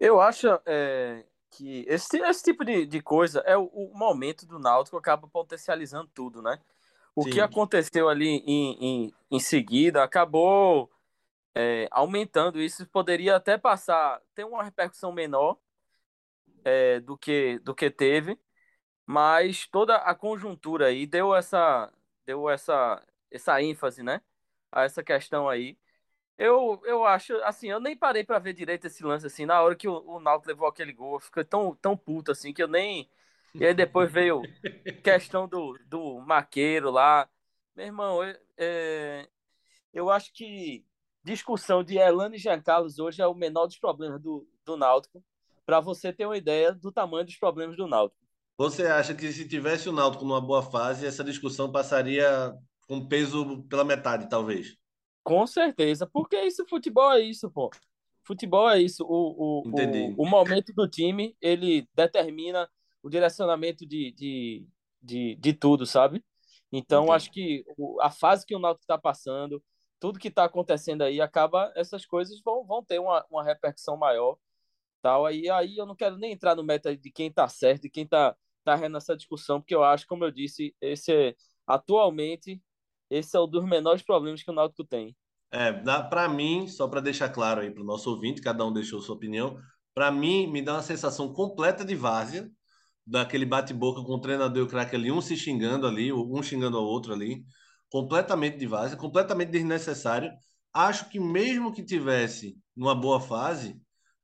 Eu 0.00 0.18
acho 0.18 0.48
é, 0.64 1.26
que 1.50 1.84
esse, 1.86 2.18
esse 2.18 2.42
tipo 2.42 2.64
de, 2.64 2.86
de 2.86 3.02
coisa 3.02 3.40
é 3.40 3.56
o, 3.56 3.64
o, 3.64 3.92
momento 3.94 4.46
do 4.46 4.58
Náutico 4.58 4.96
acaba 4.96 5.28
potencializando 5.28 6.08
tudo, 6.14 6.40
né? 6.40 6.58
O 7.14 7.24
Sim. 7.24 7.30
que 7.30 7.40
aconteceu 7.40 8.08
ali 8.08 8.26
em, 8.26 8.72
em, 8.80 9.14
em 9.30 9.40
seguida 9.40 10.02
acabou 10.02 10.90
é, 11.54 11.86
aumentando 11.90 12.60
isso, 12.60 12.86
poderia 12.86 13.36
até 13.36 13.58
passar, 13.58 14.22
ter 14.34 14.44
uma 14.44 14.62
repercussão 14.62 15.12
menor 15.12 15.58
é, 16.64 17.00
do, 17.00 17.18
que, 17.18 17.58
do 17.58 17.74
que 17.74 17.90
teve, 17.90 18.38
mas 19.04 19.66
toda 19.66 19.96
a 19.96 20.14
conjuntura 20.14 20.86
aí 20.86 21.06
deu 21.06 21.34
essa 21.34 21.92
deu 22.24 22.48
essa 22.48 23.02
essa 23.30 23.62
ênfase, 23.62 24.02
né, 24.02 24.20
a 24.72 24.84
essa 24.84 25.02
questão 25.02 25.48
aí. 25.48 25.76
Eu, 26.40 26.80
eu 26.86 27.04
acho, 27.04 27.34
assim, 27.42 27.68
eu 27.68 27.78
nem 27.78 27.94
parei 27.94 28.24
para 28.24 28.38
ver 28.38 28.54
direito 28.54 28.86
esse 28.86 29.04
lance 29.04 29.26
assim, 29.26 29.44
na 29.44 29.60
hora 29.60 29.76
que 29.76 29.86
o, 29.86 30.02
o 30.06 30.18
Náutico 30.18 30.48
levou 30.48 30.66
aquele 30.66 30.90
gol, 30.90 31.16
eu 31.16 31.20
fiquei 31.20 31.44
tão 31.44 31.74
tão 31.74 31.94
puto 31.94 32.32
assim 32.32 32.50
que 32.50 32.62
eu 32.62 32.66
nem 32.66 33.10
E 33.54 33.66
aí 33.66 33.74
depois 33.74 34.08
veio 34.10 34.40
questão 35.04 35.46
do, 35.46 35.78
do 35.86 36.18
maqueiro 36.20 36.90
lá. 36.90 37.28
Meu 37.76 37.84
irmão, 37.84 38.22
é, 38.24 38.40
é, 38.56 39.28
eu 39.92 40.08
acho 40.08 40.32
que 40.32 40.82
discussão 41.22 41.84
de 41.84 41.98
Elano 41.98 42.34
e 42.34 42.38
Jean 42.38 42.62
Carlos 42.62 42.98
hoje 42.98 43.20
é 43.20 43.26
o 43.26 43.34
menor 43.34 43.66
dos 43.66 43.78
problemas 43.78 44.18
do, 44.22 44.48
do 44.64 44.78
Náutico, 44.78 45.22
para 45.66 45.78
você 45.78 46.10
ter 46.10 46.24
uma 46.24 46.38
ideia 46.38 46.72
do 46.72 46.90
tamanho 46.90 47.26
dos 47.26 47.36
problemas 47.36 47.76
do 47.76 47.86
Náutico. 47.86 48.18
Você 48.56 48.86
acha 48.86 49.14
que 49.14 49.30
se 49.30 49.46
tivesse 49.46 49.90
o 49.90 49.92
Náutico 49.92 50.24
numa 50.24 50.40
boa 50.40 50.62
fase, 50.62 51.04
essa 51.04 51.22
discussão 51.22 51.70
passaria 51.70 52.54
com 52.88 53.06
peso 53.06 53.62
pela 53.68 53.84
metade, 53.84 54.26
talvez? 54.26 54.79
Com 55.30 55.46
certeza, 55.46 56.08
porque 56.08 56.36
isso, 56.42 56.66
futebol 56.68 57.12
é 57.12 57.20
isso, 57.20 57.48
pô. 57.48 57.70
Futebol 58.24 58.68
é 58.68 58.82
isso. 58.82 59.04
O, 59.04 59.06
o, 59.08 59.62
o, 59.64 60.24
o 60.24 60.28
momento 60.28 60.72
do 60.72 60.88
time, 60.88 61.36
ele 61.40 61.88
determina 61.94 62.68
o 63.00 63.08
direcionamento 63.08 63.86
de, 63.86 64.10
de, 64.10 64.66
de, 65.00 65.36
de 65.36 65.52
tudo, 65.52 65.86
sabe? 65.86 66.24
Então, 66.72 67.04
Entendi. 67.04 67.16
acho 67.16 67.30
que 67.30 67.64
a 68.00 68.10
fase 68.10 68.44
que 68.44 68.56
o 68.56 68.58
Náutico 68.58 68.82
está 68.82 68.98
passando, 68.98 69.62
tudo 70.00 70.18
que 70.18 70.26
está 70.26 70.46
acontecendo 70.46 71.02
aí, 71.02 71.20
acaba, 71.20 71.72
essas 71.76 72.04
coisas 72.04 72.40
vão, 72.42 72.64
vão 72.64 72.82
ter 72.82 72.98
uma, 72.98 73.24
uma 73.30 73.44
repercussão 73.44 73.96
maior. 73.96 74.36
Tal. 75.00 75.26
Aí, 75.26 75.48
aí 75.48 75.76
eu 75.76 75.86
não 75.86 75.94
quero 75.94 76.18
nem 76.18 76.32
entrar 76.32 76.56
no 76.56 76.64
meta 76.64 76.96
de 76.96 77.12
quem 77.12 77.28
está 77.28 77.48
certo 77.48 77.84
e 77.84 77.90
quem 77.90 78.02
está 78.02 78.36
tá 78.64 78.76
nessa 78.88 79.16
discussão, 79.16 79.60
porque 79.60 79.76
eu 79.76 79.84
acho, 79.84 80.08
como 80.08 80.24
eu 80.24 80.32
disse, 80.32 80.74
esse 80.80 81.12
é, 81.12 81.36
atualmente, 81.64 82.60
esse 83.08 83.36
é 83.36 83.40
um 83.40 83.48
dos 83.48 83.64
menores 83.64 84.02
problemas 84.02 84.42
que 84.42 84.50
o 84.50 84.54
Náutico 84.54 84.84
tem. 84.84 85.16
É, 85.52 85.72
para 85.72 86.28
mim, 86.28 86.68
só 86.68 86.86
para 86.86 87.00
deixar 87.00 87.28
claro 87.28 87.60
aí 87.60 87.70
para 87.70 87.82
o 87.82 87.86
nosso 87.86 88.08
ouvinte, 88.10 88.40
cada 88.40 88.64
um 88.64 88.72
deixou 88.72 89.00
sua 89.00 89.16
opinião, 89.16 89.58
para 89.94 90.10
mim, 90.10 90.46
me 90.46 90.62
dá 90.62 90.74
uma 90.74 90.82
sensação 90.82 91.32
completa 91.32 91.84
de 91.84 91.96
várzea, 91.96 92.48
daquele 93.06 93.44
bate-boca 93.44 94.02
com 94.02 94.14
o 94.14 94.20
treinador 94.20 94.58
e 94.58 94.62
o 94.62 94.68
craque 94.68 94.94
ali, 94.94 95.10
um 95.10 95.20
se 95.20 95.36
xingando 95.36 95.86
ali, 95.86 96.12
um 96.12 96.42
xingando 96.42 96.76
ao 96.76 96.84
outro 96.84 97.12
ali, 97.12 97.44
completamente 97.90 98.56
de 98.56 98.66
várzea, 98.66 98.96
completamente 98.96 99.50
desnecessário. 99.50 100.30
Acho 100.72 101.08
que 101.08 101.18
mesmo 101.18 101.72
que 101.72 101.82
tivesse 101.84 102.56
numa 102.76 102.94
boa 102.94 103.20
fase, 103.20 103.80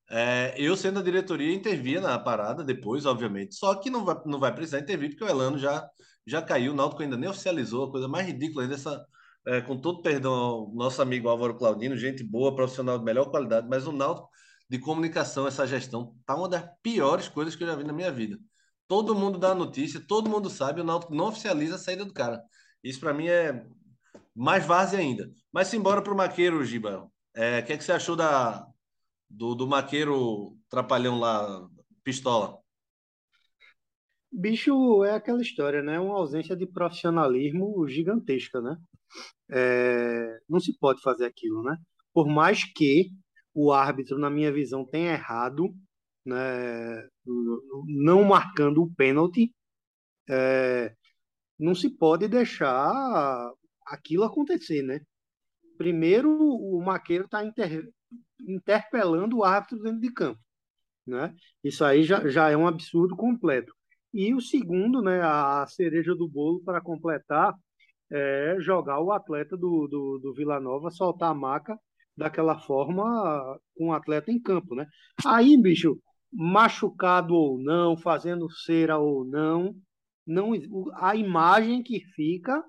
é, 0.08 0.54
eu 0.56 0.76
sendo 0.76 1.00
a 1.00 1.02
diretoria 1.02 1.52
intervia 1.52 2.00
na 2.00 2.16
parada 2.18 2.62
depois, 2.62 3.04
obviamente. 3.04 3.56
Só 3.56 3.74
que 3.74 3.90
não 3.90 4.04
vai, 4.04 4.16
não 4.24 4.38
vai 4.38 4.54
precisar 4.54 4.78
intervir, 4.78 5.10
porque 5.10 5.24
o 5.24 5.28
Elano 5.28 5.58
já, 5.58 5.88
já 6.24 6.40
caiu, 6.40 6.72
o 6.72 6.76
Náutico 6.76 7.02
ainda 7.02 7.16
nem 7.16 7.28
oficializou, 7.28 7.86
a 7.86 7.90
coisa 7.90 8.06
mais 8.06 8.26
ridícula 8.26 8.62
ainda 8.62 8.76
essa 8.76 9.04
é, 9.46 9.60
com 9.60 9.76
todo 9.76 10.02
perdão 10.02 10.32
ao 10.32 10.74
nosso 10.74 11.00
amigo 11.00 11.28
Álvaro 11.28 11.56
Claudino, 11.56 11.96
gente 11.96 12.24
boa, 12.24 12.54
profissional 12.54 12.98
de 12.98 13.04
melhor 13.04 13.30
qualidade, 13.30 13.68
mas 13.68 13.86
o 13.86 13.92
Náutico 13.92 14.28
de 14.68 14.78
comunicação, 14.78 15.46
essa 15.46 15.66
gestão, 15.66 16.16
tá 16.26 16.34
uma 16.34 16.48
das 16.48 16.64
piores 16.82 17.28
coisas 17.28 17.54
que 17.54 17.62
eu 17.62 17.68
já 17.68 17.76
vi 17.76 17.84
na 17.84 17.92
minha 17.92 18.10
vida. 18.10 18.38
Todo 18.88 19.14
mundo 19.14 19.38
dá 19.38 19.54
notícia, 19.54 20.00
todo 20.00 20.28
mundo 20.28 20.50
sabe, 20.50 20.80
o 20.80 20.84
Náutico 20.84 21.14
não 21.14 21.28
oficializa 21.28 21.76
a 21.76 21.78
saída 21.78 22.04
do 22.04 22.12
cara. 22.12 22.42
Isso 22.82 22.98
para 23.00 23.14
mim 23.14 23.28
é 23.28 23.64
mais 24.34 24.66
várzea 24.66 24.98
ainda. 24.98 25.30
Mas 25.52 25.68
simbora 25.68 26.02
pro 26.02 26.16
Maqueiro, 26.16 26.64
Giba. 26.64 27.10
É, 27.34 27.60
o 27.60 27.64
que, 27.64 27.72
é 27.72 27.76
que 27.76 27.84
você 27.84 27.92
achou 27.92 28.16
da, 28.16 28.66
do, 29.30 29.54
do 29.54 29.66
Maqueiro 29.66 30.56
trapalhão 30.68 31.18
lá, 31.18 31.68
pistola? 32.02 32.58
Bicho, 34.32 35.04
é 35.04 35.12
aquela 35.12 35.40
história, 35.40 35.82
né? 35.82 35.98
Uma 35.98 36.16
ausência 36.16 36.56
de 36.56 36.66
profissionalismo 36.66 37.86
gigantesca, 37.88 38.60
né? 38.60 38.76
É, 39.50 40.40
não 40.48 40.60
se 40.60 40.76
pode 40.78 41.00
fazer 41.02 41.26
aquilo, 41.26 41.62
né? 41.62 41.76
Por 42.12 42.28
mais 42.28 42.64
que 42.64 43.10
o 43.54 43.72
árbitro, 43.72 44.18
na 44.18 44.30
minha 44.30 44.52
visão, 44.52 44.84
tenha 44.86 45.12
errado, 45.12 45.74
né, 46.26 47.08
não 47.86 48.24
marcando 48.24 48.82
o 48.82 48.94
pênalti, 48.94 49.54
é, 50.28 50.94
não 51.58 51.74
se 51.74 51.90
pode 51.90 52.28
deixar 52.28 53.52
aquilo 53.86 54.24
acontecer, 54.24 54.82
né? 54.82 55.00
Primeiro, 55.78 56.30
o 56.30 56.82
Maqueiro 56.84 57.26
está 57.26 57.44
inter, 57.44 57.88
interpelando 58.40 59.38
o 59.38 59.44
árbitro 59.44 59.82
dentro 59.82 60.00
de 60.00 60.12
campo, 60.12 60.40
né? 61.06 61.34
Isso 61.64 61.84
aí 61.84 62.04
já, 62.04 62.28
já 62.28 62.50
é 62.50 62.56
um 62.56 62.66
absurdo 62.68 63.16
completo. 63.16 63.74
E 64.16 64.34
o 64.34 64.40
segundo, 64.40 65.02
né, 65.02 65.20
a 65.22 65.66
cereja 65.68 66.14
do 66.14 66.26
bolo 66.26 66.62
para 66.64 66.80
completar, 66.80 67.54
é 68.10 68.56
jogar 68.60 68.98
o 69.00 69.12
atleta 69.12 69.58
do, 69.58 69.86
do, 69.86 70.18
do 70.18 70.32
Vila 70.32 70.58
Nova, 70.58 70.90
soltar 70.90 71.32
a 71.32 71.34
maca 71.34 71.78
daquela 72.16 72.58
forma 72.58 73.60
com 73.76 73.88
o 73.88 73.92
atleta 73.92 74.32
em 74.32 74.40
campo, 74.40 74.74
né? 74.74 74.86
Aí, 75.26 75.54
bicho, 75.60 76.00
machucado 76.32 77.34
ou 77.34 77.58
não, 77.58 77.94
fazendo 77.94 78.50
cera 78.50 78.96
ou 78.96 79.22
não, 79.22 79.74
não 80.26 80.52
a 80.94 81.14
imagem 81.14 81.82
que 81.82 82.00
fica 82.00 82.64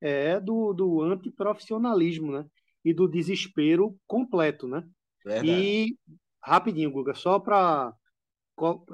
é 0.00 0.40
do, 0.40 0.72
do 0.72 1.02
antiprofissionalismo, 1.02 2.32
né? 2.32 2.44
E 2.84 2.92
do 2.92 3.06
desespero 3.06 3.96
completo, 4.04 4.66
né? 4.66 4.82
Verdade. 5.24 5.48
E 5.48 5.96
rapidinho, 6.42 6.90
Guga, 6.90 7.14
só 7.14 7.38
para 7.38 7.92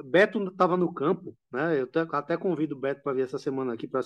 Beto 0.04 0.42
estava 0.48 0.76
no 0.76 0.92
campo, 0.92 1.36
né? 1.52 1.80
Eu 1.80 1.88
até 2.12 2.36
convido 2.36 2.74
o 2.74 2.78
Beto 2.78 3.02
para 3.02 3.12
vir 3.12 3.22
essa 3.22 3.38
semana 3.38 3.74
aqui, 3.74 3.86
para 3.86 4.02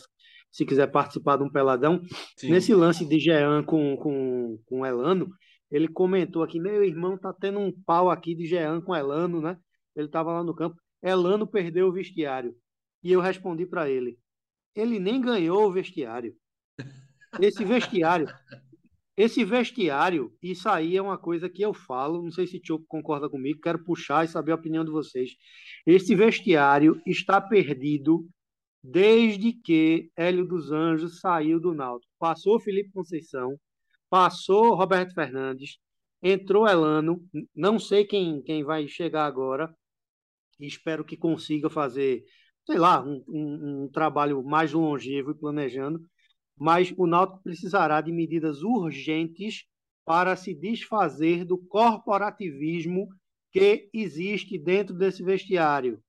se 0.50 0.64
quiser 0.64 0.86
participar 0.88 1.36
de 1.36 1.44
um 1.44 1.50
peladão. 1.50 2.00
Sim. 2.36 2.50
Nesse 2.50 2.74
lance 2.74 3.06
de 3.06 3.18
Jean 3.18 3.62
com, 3.64 3.96
com, 3.96 4.58
com 4.66 4.86
Elano, 4.86 5.28
ele 5.70 5.88
comentou 5.88 6.42
aqui: 6.42 6.60
meu 6.60 6.84
irmão 6.84 7.18
tá 7.18 7.32
tendo 7.32 7.58
um 7.58 7.72
pau 7.72 8.10
aqui 8.10 8.34
de 8.34 8.46
Jean 8.46 8.80
com 8.80 8.94
Elano, 8.94 9.40
né? 9.40 9.58
Ele 9.94 10.06
estava 10.06 10.32
lá 10.32 10.44
no 10.44 10.54
campo. 10.54 10.76
Elano 11.02 11.46
perdeu 11.46 11.88
o 11.88 11.92
vestiário. 11.92 12.54
E 13.02 13.12
eu 13.12 13.20
respondi 13.20 13.66
para 13.66 13.88
ele: 13.88 14.18
ele 14.74 14.98
nem 14.98 15.20
ganhou 15.20 15.66
o 15.66 15.72
vestiário. 15.72 16.34
Esse 17.40 17.64
vestiário 17.64 18.26
esse 19.18 19.44
vestiário, 19.44 20.32
isso 20.40 20.68
aí 20.68 20.96
é 20.96 21.02
uma 21.02 21.18
coisa 21.18 21.50
que 21.50 21.60
eu 21.60 21.74
falo, 21.74 22.22
não 22.22 22.30
sei 22.30 22.46
se 22.46 22.56
o 22.56 22.60
Tio 22.60 22.84
concorda 22.86 23.28
comigo, 23.28 23.60
quero 23.60 23.82
puxar 23.82 24.24
e 24.24 24.28
saber 24.28 24.52
a 24.52 24.54
opinião 24.54 24.84
de 24.84 24.92
vocês. 24.92 25.32
Esse 25.84 26.14
vestiário 26.14 27.02
está 27.04 27.40
perdido 27.40 28.24
desde 28.80 29.52
que 29.52 30.08
Hélio 30.16 30.46
dos 30.46 30.70
Anjos 30.70 31.18
saiu 31.18 31.58
do 31.58 31.74
Náutico. 31.74 32.12
Passou 32.16 32.60
Felipe 32.60 32.92
Conceição, 32.92 33.58
passou 34.08 34.76
Roberto 34.76 35.12
Fernandes, 35.14 35.78
entrou 36.22 36.68
Elano, 36.68 37.20
não 37.52 37.76
sei 37.76 38.04
quem, 38.04 38.40
quem 38.42 38.62
vai 38.62 38.86
chegar 38.86 39.26
agora, 39.26 39.74
espero 40.60 41.04
que 41.04 41.16
consiga 41.16 41.68
fazer, 41.68 42.22
sei 42.64 42.78
lá, 42.78 43.02
um, 43.02 43.24
um, 43.26 43.82
um 43.82 43.88
trabalho 43.90 44.44
mais 44.44 44.72
longevo 44.72 45.32
e 45.32 45.38
planejando, 45.38 46.00
mas 46.58 46.92
o 46.96 47.06
Náutico 47.06 47.42
precisará 47.42 48.00
de 48.00 48.12
medidas 48.12 48.62
urgentes 48.62 49.64
para 50.04 50.34
se 50.36 50.54
desfazer 50.54 51.44
do 51.44 51.58
corporativismo 51.58 53.08
que 53.52 53.88
existe 53.92 54.58
dentro 54.58 54.94
desse 54.94 55.22
vestiário. 55.22 56.02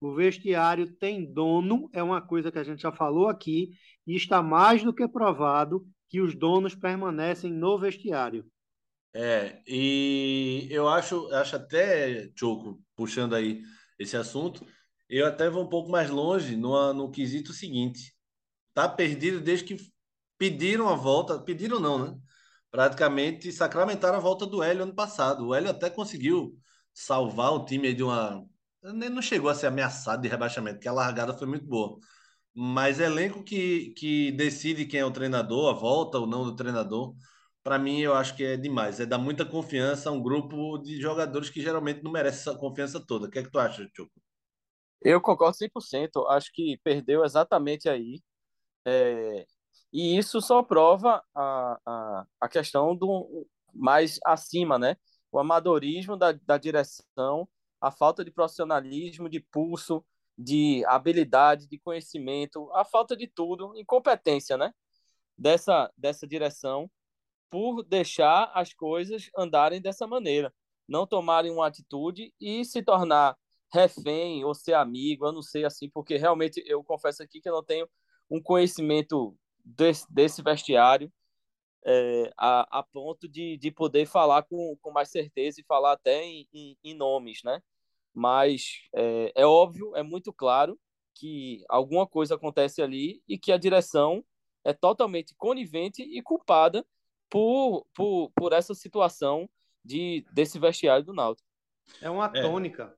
O 0.00 0.14
vestiário 0.14 0.90
tem 0.96 1.24
dono, 1.32 1.88
é 1.92 2.02
uma 2.02 2.20
coisa 2.20 2.50
que 2.50 2.58
a 2.58 2.64
gente 2.64 2.82
já 2.82 2.90
falou 2.90 3.28
aqui, 3.28 3.70
e 4.06 4.16
está 4.16 4.42
mais 4.42 4.82
do 4.82 4.92
que 4.92 5.06
provado 5.06 5.86
que 6.08 6.20
os 6.20 6.34
donos 6.34 6.74
permanecem 6.74 7.52
no 7.52 7.78
vestiário. 7.78 8.44
É, 9.14 9.62
e 9.66 10.66
eu 10.70 10.88
acho, 10.88 11.32
acho 11.34 11.56
até, 11.56 12.30
Choco, 12.34 12.82
puxando 12.96 13.34
aí 13.34 13.62
esse 13.98 14.16
assunto, 14.16 14.66
eu 15.08 15.26
até 15.26 15.50
vou 15.50 15.64
um 15.64 15.68
pouco 15.68 15.90
mais 15.90 16.08
longe 16.08 16.56
no, 16.56 16.92
no 16.94 17.10
quesito 17.10 17.52
seguinte. 17.52 18.14
Tá 18.72 18.88
perdido 18.88 19.40
desde 19.40 19.66
que 19.66 19.91
pediram 20.42 20.88
a 20.88 20.96
volta, 20.96 21.38
pediram 21.38 21.78
não, 21.78 22.04
né? 22.04 22.18
Praticamente 22.68 23.52
sacramentaram 23.52 24.18
a 24.18 24.20
volta 24.20 24.44
do 24.44 24.60
Hélio 24.60 24.82
ano 24.82 24.94
passado. 24.94 25.46
O 25.46 25.54
Hélio 25.54 25.70
até 25.70 25.88
conseguiu 25.88 26.58
salvar 26.92 27.52
o 27.52 27.64
time 27.64 27.94
de 27.94 28.02
uma. 28.02 28.44
Não 28.82 29.22
chegou 29.22 29.48
a 29.48 29.54
ser 29.54 29.68
ameaçado 29.68 30.20
de 30.22 30.28
rebaixamento, 30.28 30.78
porque 30.78 30.88
a 30.88 30.92
largada 30.92 31.32
foi 31.32 31.46
muito 31.46 31.64
boa. 31.64 31.96
Mas 32.52 32.98
elenco 32.98 33.44
que, 33.44 33.90
que 33.96 34.32
decide 34.32 34.84
quem 34.84 34.98
é 34.98 35.04
o 35.04 35.12
treinador, 35.12 35.70
a 35.70 35.78
volta 35.78 36.18
ou 36.18 36.26
não 36.26 36.42
do 36.42 36.56
treinador, 36.56 37.14
para 37.62 37.78
mim 37.78 38.00
eu 38.00 38.12
acho 38.12 38.34
que 38.36 38.42
é 38.42 38.56
demais. 38.56 38.98
É 38.98 39.06
dar 39.06 39.18
muita 39.18 39.44
confiança 39.44 40.08
a 40.10 40.12
um 40.12 40.20
grupo 40.20 40.76
de 40.78 41.00
jogadores 41.00 41.50
que 41.50 41.62
geralmente 41.62 42.02
não 42.02 42.10
merece 42.10 42.48
essa 42.48 42.58
confiança 42.58 42.98
toda. 43.06 43.28
O 43.28 43.30
que 43.30 43.38
é 43.38 43.44
que 43.44 43.50
tu 43.50 43.60
acha, 43.60 43.86
Tchuco? 43.94 44.10
Eu 45.00 45.20
concordo 45.20 45.56
100%. 45.56 46.26
Acho 46.26 46.50
que 46.52 46.80
perdeu 46.82 47.24
exatamente 47.24 47.88
aí. 47.88 48.20
É, 48.84 49.46
e 49.92 50.16
isso 50.16 50.40
só 50.40 50.62
prova 50.62 51.22
a, 51.34 51.78
a, 51.84 52.26
a 52.40 52.48
questão 52.48 52.96
do 52.96 53.46
mais 53.74 54.18
acima, 54.24 54.78
né? 54.78 54.96
O 55.30 55.38
amadorismo 55.38 56.16
da, 56.16 56.32
da 56.32 56.58
direção, 56.58 57.48
a 57.80 57.90
falta 57.90 58.24
de 58.24 58.30
profissionalismo, 58.30 59.28
de 59.28 59.40
pulso, 59.40 60.04
de 60.36 60.84
habilidade, 60.86 61.68
de 61.68 61.78
conhecimento, 61.78 62.70
a 62.72 62.84
falta 62.84 63.16
de 63.16 63.26
tudo, 63.26 63.76
incompetência, 63.76 64.56
né? 64.56 64.72
Dessa, 65.36 65.92
dessa 65.96 66.26
direção 66.26 66.90
por 67.50 67.82
deixar 67.82 68.50
as 68.54 68.72
coisas 68.72 69.30
andarem 69.36 69.80
dessa 69.80 70.06
maneira, 70.06 70.54
não 70.88 71.06
tomarem 71.06 71.52
uma 71.52 71.66
atitude 71.66 72.32
e 72.40 72.64
se 72.64 72.82
tornar 72.82 73.36
refém 73.72 74.44
ou 74.44 74.54
ser 74.54 74.74
amigo, 74.74 75.26
eu 75.26 75.32
não 75.32 75.42
sei 75.42 75.64
assim, 75.64 75.90
porque 75.90 76.16
realmente 76.16 76.62
eu 76.66 76.82
confesso 76.82 77.22
aqui 77.22 77.40
que 77.40 77.48
eu 77.48 77.54
não 77.54 77.62
tenho 77.62 77.86
um 78.30 78.40
conhecimento 78.42 79.36
desse, 79.64 80.12
desse 80.12 80.42
vestiário 80.42 81.12
é, 81.84 82.32
a, 82.36 82.78
a 82.78 82.82
ponto 82.82 83.28
de, 83.28 83.56
de 83.56 83.70
poder 83.70 84.06
falar 84.06 84.42
com, 84.44 84.76
com 84.80 84.92
mais 84.92 85.10
certeza 85.10 85.60
e 85.60 85.64
falar 85.64 85.92
até 85.92 86.24
em, 86.24 86.46
em, 86.52 86.76
em 86.84 86.94
nomes, 86.94 87.40
né? 87.44 87.60
Mas 88.14 88.82
é, 88.94 89.32
é 89.34 89.46
óbvio, 89.46 89.96
é 89.96 90.02
muito 90.02 90.32
claro 90.32 90.78
que 91.14 91.64
alguma 91.68 92.06
coisa 92.06 92.34
acontece 92.34 92.82
ali 92.82 93.22
e 93.28 93.38
que 93.38 93.52
a 93.52 93.56
direção 93.56 94.24
é 94.64 94.72
totalmente 94.72 95.34
conivente 95.34 96.02
e 96.02 96.22
culpada 96.22 96.84
por, 97.28 97.86
por, 97.94 98.30
por 98.34 98.52
essa 98.52 98.74
situação 98.74 99.48
de, 99.84 100.24
desse 100.32 100.58
vestiário 100.58 101.04
do 101.04 101.12
Náutico. 101.12 101.48
É 102.00 102.08
uma 102.08 102.26
é. 102.26 102.42
tônica. 102.42 102.96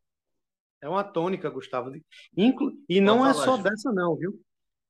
É 0.80 0.88
uma 0.88 1.02
tônica, 1.02 1.48
Gustavo. 1.48 1.92
Inclu... 2.36 2.72
E 2.88 3.00
não 3.00 3.26
é 3.26 3.32
só 3.32 3.56
dessa, 3.56 3.90
não, 3.90 4.16
viu? 4.16 4.38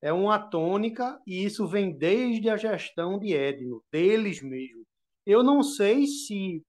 É 0.05 0.13
uma 0.13 0.39
tônica 0.39 1.19
e 1.27 1.47
isso 1.47 1.67
vem 1.67 1.91
desde 1.97 2.51
a 2.51 2.59
gestão 2.59 3.19
de 3.19 3.33
Edno, 3.33 3.83
deles 3.91 4.43
mesmo. 4.43 4.85
Eu 5.25 5.43
não 5.43 5.63
sei 5.63 6.07
se, 6.07 6.63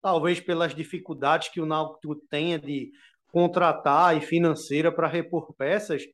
talvez 0.00 0.38
pelas 0.38 0.72
dificuldades 0.72 1.48
que 1.48 1.60
o 1.60 1.66
Náutico 1.66 2.14
tenha 2.30 2.60
de 2.60 2.92
contratar 3.32 4.16
e 4.16 4.20
financeira 4.20 4.92
para 4.92 5.08
repor 5.08 5.52
peças, 5.54 6.04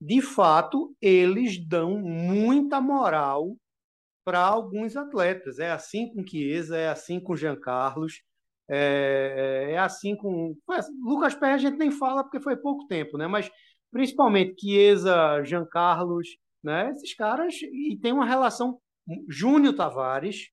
de 0.00 0.20
fato, 0.20 0.92
eles 1.00 1.64
dão 1.64 2.00
muita 2.00 2.80
moral 2.80 3.56
para 4.24 4.40
alguns 4.40 4.96
atletas. 4.96 5.60
É 5.60 5.70
assim 5.70 6.12
com 6.12 6.26
Chiesa, 6.26 6.76
é 6.76 6.88
assim 6.88 7.20
com 7.20 7.36
Jean 7.36 7.54
Carlos, 7.54 8.20
é, 8.68 9.68
é 9.74 9.78
assim 9.78 10.16
com. 10.16 10.56
Lucas 11.04 11.36
Pérez 11.36 11.64
a 11.64 11.68
gente 11.68 11.78
nem 11.78 11.92
fala 11.92 12.24
porque 12.24 12.40
foi 12.40 12.56
pouco 12.56 12.88
tempo, 12.88 13.16
né? 13.16 13.28
Mas 13.28 13.48
principalmente 13.94 14.60
Chiesa, 14.60 15.44
Jean 15.44 15.64
Carlos, 15.64 16.26
né? 16.60 16.90
Esses 16.90 17.14
caras, 17.14 17.54
e 17.62 17.96
tem 18.02 18.12
uma 18.12 18.26
relação. 18.26 18.80
Júnior 19.28 19.76
Tavares 19.76 20.48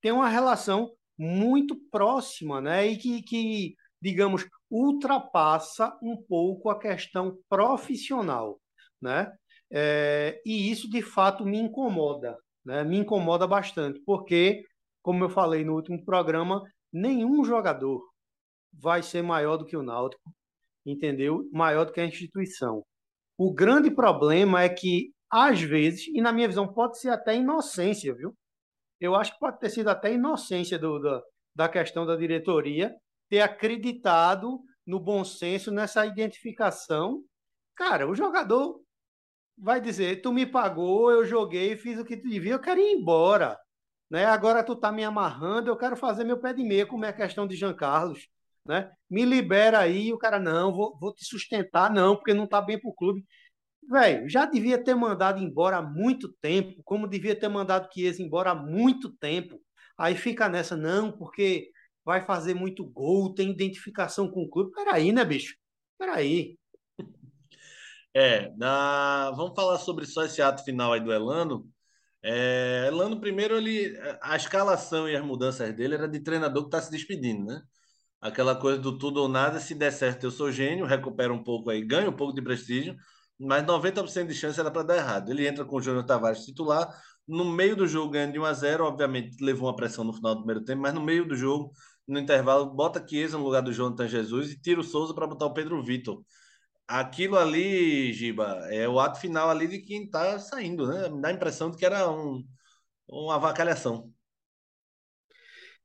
tem 0.00 0.12
uma 0.12 0.28
relação 0.28 0.92
muito 1.18 1.74
próxima, 1.90 2.60
né? 2.60 2.86
E 2.86 2.96
que, 2.96 3.22
que 3.22 3.74
digamos, 4.00 4.46
ultrapassa 4.70 5.98
um 6.00 6.16
pouco 6.16 6.70
a 6.70 6.78
questão 6.78 7.36
profissional, 7.48 8.60
né? 9.02 9.32
É, 9.68 10.40
e 10.46 10.70
isso 10.70 10.88
de 10.88 11.02
fato 11.02 11.44
me 11.44 11.58
incomoda, 11.58 12.38
né? 12.64 12.84
Me 12.84 12.98
incomoda 12.98 13.48
bastante, 13.48 14.00
porque, 14.06 14.62
como 15.02 15.24
eu 15.24 15.28
falei 15.28 15.64
no 15.64 15.74
último 15.74 16.04
programa, 16.04 16.62
nenhum 16.92 17.44
jogador 17.44 18.00
vai 18.72 19.02
ser 19.02 19.22
maior 19.22 19.56
do 19.56 19.64
que 19.64 19.76
o 19.76 19.82
Náutico, 19.82 20.32
entendeu? 20.84 21.48
Maior 21.52 21.86
do 21.86 21.92
que 21.92 22.00
a 22.00 22.06
instituição. 22.06 22.82
O 23.38 23.52
grande 23.52 23.90
problema 23.90 24.62
é 24.62 24.68
que, 24.68 25.12
às 25.30 25.60
vezes, 25.60 26.06
e 26.08 26.20
na 26.20 26.32
minha 26.32 26.48
visão 26.48 26.72
pode 26.72 26.98
ser 26.98 27.10
até 27.10 27.34
inocência, 27.36 28.14
viu? 28.14 28.34
Eu 29.00 29.14
acho 29.14 29.32
que 29.32 29.38
pode 29.38 29.58
ter 29.58 29.70
sido 29.70 29.88
até 29.88 30.12
inocência 30.12 30.78
do, 30.78 30.98
da, 30.98 31.22
da 31.56 31.68
questão 31.68 32.06
da 32.06 32.16
diretoria 32.16 32.94
ter 33.28 33.40
acreditado 33.40 34.60
no 34.86 35.00
bom 35.00 35.24
senso, 35.24 35.70
nessa 35.70 36.06
identificação. 36.06 37.22
Cara, 37.76 38.08
o 38.08 38.14
jogador 38.14 38.80
vai 39.58 39.80
dizer: 39.80 40.22
tu 40.22 40.32
me 40.32 40.46
pagou, 40.46 41.10
eu 41.10 41.24
joguei, 41.24 41.76
fiz 41.76 41.98
o 41.98 42.04
que 42.04 42.16
tu 42.16 42.28
devia, 42.28 42.52
eu 42.52 42.60
quero 42.60 42.80
ir 42.80 42.92
embora. 42.92 43.58
Né? 44.10 44.24
Agora 44.24 44.62
tu 44.62 44.76
tá 44.76 44.92
me 44.92 45.02
amarrando, 45.02 45.70
eu 45.70 45.76
quero 45.76 45.96
fazer 45.96 46.24
meu 46.24 46.38
pé 46.38 46.52
de 46.52 46.62
meia, 46.62 46.86
como 46.86 47.04
é 47.04 47.08
a 47.08 47.12
questão 47.12 47.46
de 47.46 47.56
Jean 47.56 47.74
Carlos. 47.74 48.28
Né? 48.66 48.90
Me 49.10 49.24
libera 49.24 49.78
aí, 49.80 50.12
o 50.12 50.18
cara, 50.18 50.38
não, 50.38 50.72
vou, 50.72 50.98
vou 50.98 51.14
te 51.14 51.24
sustentar, 51.24 51.92
não, 51.92 52.16
porque 52.16 52.32
não 52.32 52.46
tá 52.46 52.60
bem 52.60 52.80
pro 52.80 52.94
clube. 52.94 53.24
Velho, 53.88 54.28
já 54.28 54.46
devia 54.46 54.82
ter 54.82 54.94
mandado 54.94 55.42
embora 55.42 55.76
há 55.78 55.82
muito 55.82 56.32
tempo, 56.40 56.82
como 56.84 57.06
devia 57.06 57.38
ter 57.38 57.48
mandado 57.48 57.92
Chiesa 57.92 58.22
embora 58.22 58.50
há 58.52 58.54
muito 58.54 59.12
tempo. 59.16 59.60
Aí 59.98 60.16
fica 60.16 60.48
nessa, 60.48 60.76
não, 60.76 61.12
porque 61.12 61.70
vai 62.04 62.22
fazer 62.24 62.54
muito 62.54 62.84
gol, 62.84 63.34
tem 63.34 63.50
identificação 63.50 64.30
com 64.30 64.42
o 64.42 64.48
clube. 64.50 64.72
Peraí, 64.72 65.12
né, 65.12 65.24
bicho? 65.24 65.54
Peraí. 65.98 66.58
É, 68.14 68.50
na... 68.56 69.32
vamos 69.32 69.54
falar 69.54 69.78
sobre 69.78 70.06
só 70.06 70.24
esse 70.24 70.40
ato 70.40 70.64
final 70.64 70.92
aí 70.92 71.00
do 71.00 71.12
Elano. 71.12 71.68
É, 72.22 72.86
Elano, 72.88 73.20
primeiro, 73.20 73.56
ele 73.56 73.98
a 74.22 74.36
escalação 74.36 75.08
e 75.08 75.16
as 75.16 75.24
mudanças 75.24 75.74
dele 75.74 75.94
era 75.94 76.08
de 76.08 76.20
treinador 76.20 76.62
que 76.62 76.68
está 76.68 76.80
se 76.80 76.90
despedindo, 76.90 77.44
né? 77.44 77.62
Aquela 78.24 78.56
coisa 78.56 78.78
do 78.80 78.96
tudo 78.98 79.20
ou 79.20 79.28
nada, 79.28 79.60
se 79.60 79.74
der 79.74 79.92
certo, 79.92 80.24
eu 80.24 80.30
sou 80.30 80.50
gênio, 80.50 80.86
recupera 80.86 81.30
um 81.32 81.44
pouco 81.44 81.68
aí, 81.68 81.84
ganha 81.84 82.08
um 82.08 82.12
pouco 82.16 82.32
de 82.34 82.40
prestígio, 82.40 82.96
mas 83.38 83.62
90% 83.66 84.28
de 84.28 84.34
chance 84.34 84.58
era 84.58 84.70
para 84.70 84.82
dar 84.82 84.96
errado. 84.96 85.30
Ele 85.30 85.46
entra 85.46 85.62
com 85.64 85.76
o 85.76 85.82
Júnior 85.82 86.06
Tavares 86.06 86.44
titular, 86.44 86.88
no 87.28 87.44
meio 87.44 87.76
do 87.76 87.86
jogo 87.86 88.12
ganhando 88.12 88.32
de 88.32 88.38
1 88.38 88.44
a 88.46 88.52
0 88.54 88.84
obviamente 88.84 89.42
levou 89.44 89.68
uma 89.68 89.76
pressão 89.76 90.04
no 90.04 90.12
final 90.14 90.34
do 90.34 90.38
primeiro 90.40 90.64
tempo, 90.64 90.80
mas 90.80 90.94
no 90.94 91.02
meio 91.02 91.28
do 91.28 91.36
jogo 91.36 91.70
no 92.06 92.18
intervalo, 92.18 92.66
bota 92.66 93.04
Chiesa 93.06 93.38
no 93.38 93.44
lugar 93.44 93.62
do 93.62 93.72
Jonathan 93.72 94.08
Jesus 94.08 94.52
e 94.52 94.60
tira 94.60 94.80
o 94.80 94.84
Souza 94.84 95.14
para 95.14 95.26
botar 95.26 95.46
o 95.46 95.54
Pedro 95.54 95.82
Vitor. 95.82 96.22
Aquilo 96.86 97.38
ali, 97.38 98.12
Giba, 98.12 98.66
é 98.70 98.88
o 98.88 99.00
ato 99.00 99.20
final 99.20 99.50
ali 99.50 99.66
de 99.68 99.80
quem 99.80 100.04
está 100.04 100.38
saindo, 100.38 100.86
né? 100.86 101.08
Dá 101.20 101.28
a 101.28 101.32
impressão 101.32 101.70
de 101.70 101.78
que 101.78 101.86
era 101.86 102.10
um, 102.10 102.44
uma 103.08 103.36
avacalhação. 103.36 104.12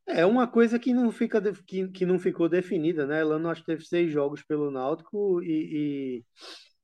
É 0.10 0.26
uma 0.26 0.48
coisa 0.48 0.80
que 0.80 0.94
não, 0.94 1.12
fica, 1.12 1.42
que, 1.66 1.88
que 1.90 2.06
não 2.06 2.18
ficou 2.18 2.50
definida, 2.50 3.06
né? 3.06 3.22
Elano 3.22 3.50
acho 3.50 3.62
que 3.62 3.68
teve 3.68 3.86
seis 3.86 4.12
jogos 4.12 4.44
pelo 4.44 4.72
Náutico 4.72 5.42
e, 5.44 6.22
e 6.22 6.26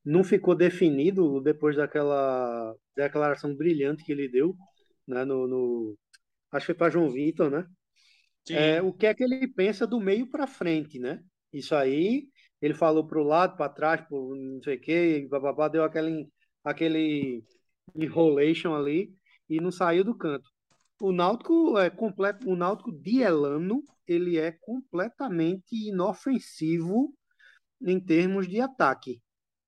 não 0.04 0.24
ficou 0.24 0.56
definido 0.56 1.42
depois 1.42 1.76
daquela 1.76 2.76
declaração 2.96 3.56
brilhante 3.56 4.04
que 4.04 4.12
ele 4.12 4.30
deu, 4.30 4.56
né? 5.08 5.26
No, 5.26 5.48
no 5.48 5.98
acho 6.52 6.66
que 6.68 6.74
foi 6.74 6.76
para 6.76 6.92
João 6.92 7.10
Vitor, 7.10 7.50
né? 7.50 7.66
é, 8.50 8.82
o 8.82 8.94
que 8.94 9.08
é 9.08 9.14
que 9.14 9.24
ele 9.24 9.48
pensa 9.48 9.88
do 9.88 10.00
meio 10.00 10.30
para 10.30 10.48
frente, 10.48 11.00
né? 11.00 11.24
Isso 11.52 11.76
aí, 11.76 12.28
ele 12.62 12.74
falou 12.74 13.08
para 13.08 13.20
o 13.20 13.24
lado, 13.24 13.58
para 13.58 13.70
trás, 13.74 14.02
por 14.08 14.36
não 14.36 14.62
sei 14.64 14.76
o 14.78 14.82
quê, 14.82 15.28
bababá, 15.30 15.68
deu 15.68 15.84
aquele, 15.84 16.30
aquele 16.64 17.44
enrolation 17.96 18.76
ali 18.76 19.14
e 19.50 19.60
não 19.60 19.72
saiu 19.72 20.04
do 20.04 20.16
canto. 20.18 20.50
O 21.00 21.12
Náutico 21.12 21.78
é 21.78 21.90
completo, 21.90 22.50
o 22.50 22.56
Náutico 22.56 22.92
de 22.92 23.22
Elano, 23.22 23.84
ele 24.08 24.38
é 24.38 24.52
completamente 24.52 25.76
inofensivo 25.90 27.14
em 27.82 28.00
termos 28.00 28.48
de 28.48 28.62
ataque. 28.62 29.22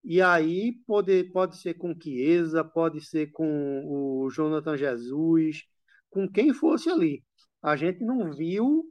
E 0.03 0.21
aí 0.21 0.73
pode, 0.85 1.25
pode 1.25 1.57
ser 1.57 1.73
com 1.73 1.93
Chiesa, 1.99 2.63
pode 2.63 3.01
ser 3.01 3.31
com 3.31 3.83
o 3.85 4.29
Jonathan 4.29 4.77
Jesus, 4.77 5.63
com 6.09 6.27
quem 6.29 6.53
fosse 6.53 6.89
ali 6.89 7.23
a 7.61 7.75
gente 7.75 8.03
não 8.03 8.31
viu 8.31 8.85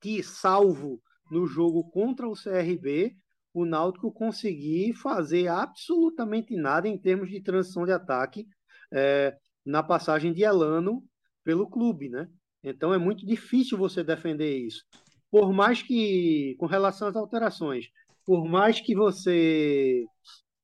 que, 0.00 0.22
salvo 0.22 1.02
no 1.30 1.46
jogo 1.46 1.88
contra 1.90 2.28
o 2.28 2.34
CRB, 2.34 3.16
o 3.52 3.64
Náutico 3.64 4.12
conseguir 4.12 4.94
fazer 4.94 5.48
absolutamente 5.48 6.56
nada 6.56 6.88
em 6.88 6.98
termos 6.98 7.30
de 7.30 7.40
transição 7.40 7.84
de 7.84 7.92
ataque 7.92 8.46
é, 8.92 9.36
na 9.64 9.82
passagem 9.82 10.32
de 10.32 10.42
Elano 10.42 11.02
pelo 11.50 11.68
clube, 11.68 12.08
né? 12.08 12.28
Então 12.62 12.94
é 12.94 12.98
muito 12.98 13.26
difícil 13.26 13.76
você 13.76 14.04
defender 14.04 14.56
isso. 14.56 14.84
Por 15.28 15.52
mais 15.52 15.82
que, 15.82 16.54
com 16.60 16.66
relação 16.66 17.08
às 17.08 17.16
alterações, 17.16 17.86
por 18.24 18.44
mais 18.48 18.80
que 18.80 18.94
você 18.94 20.04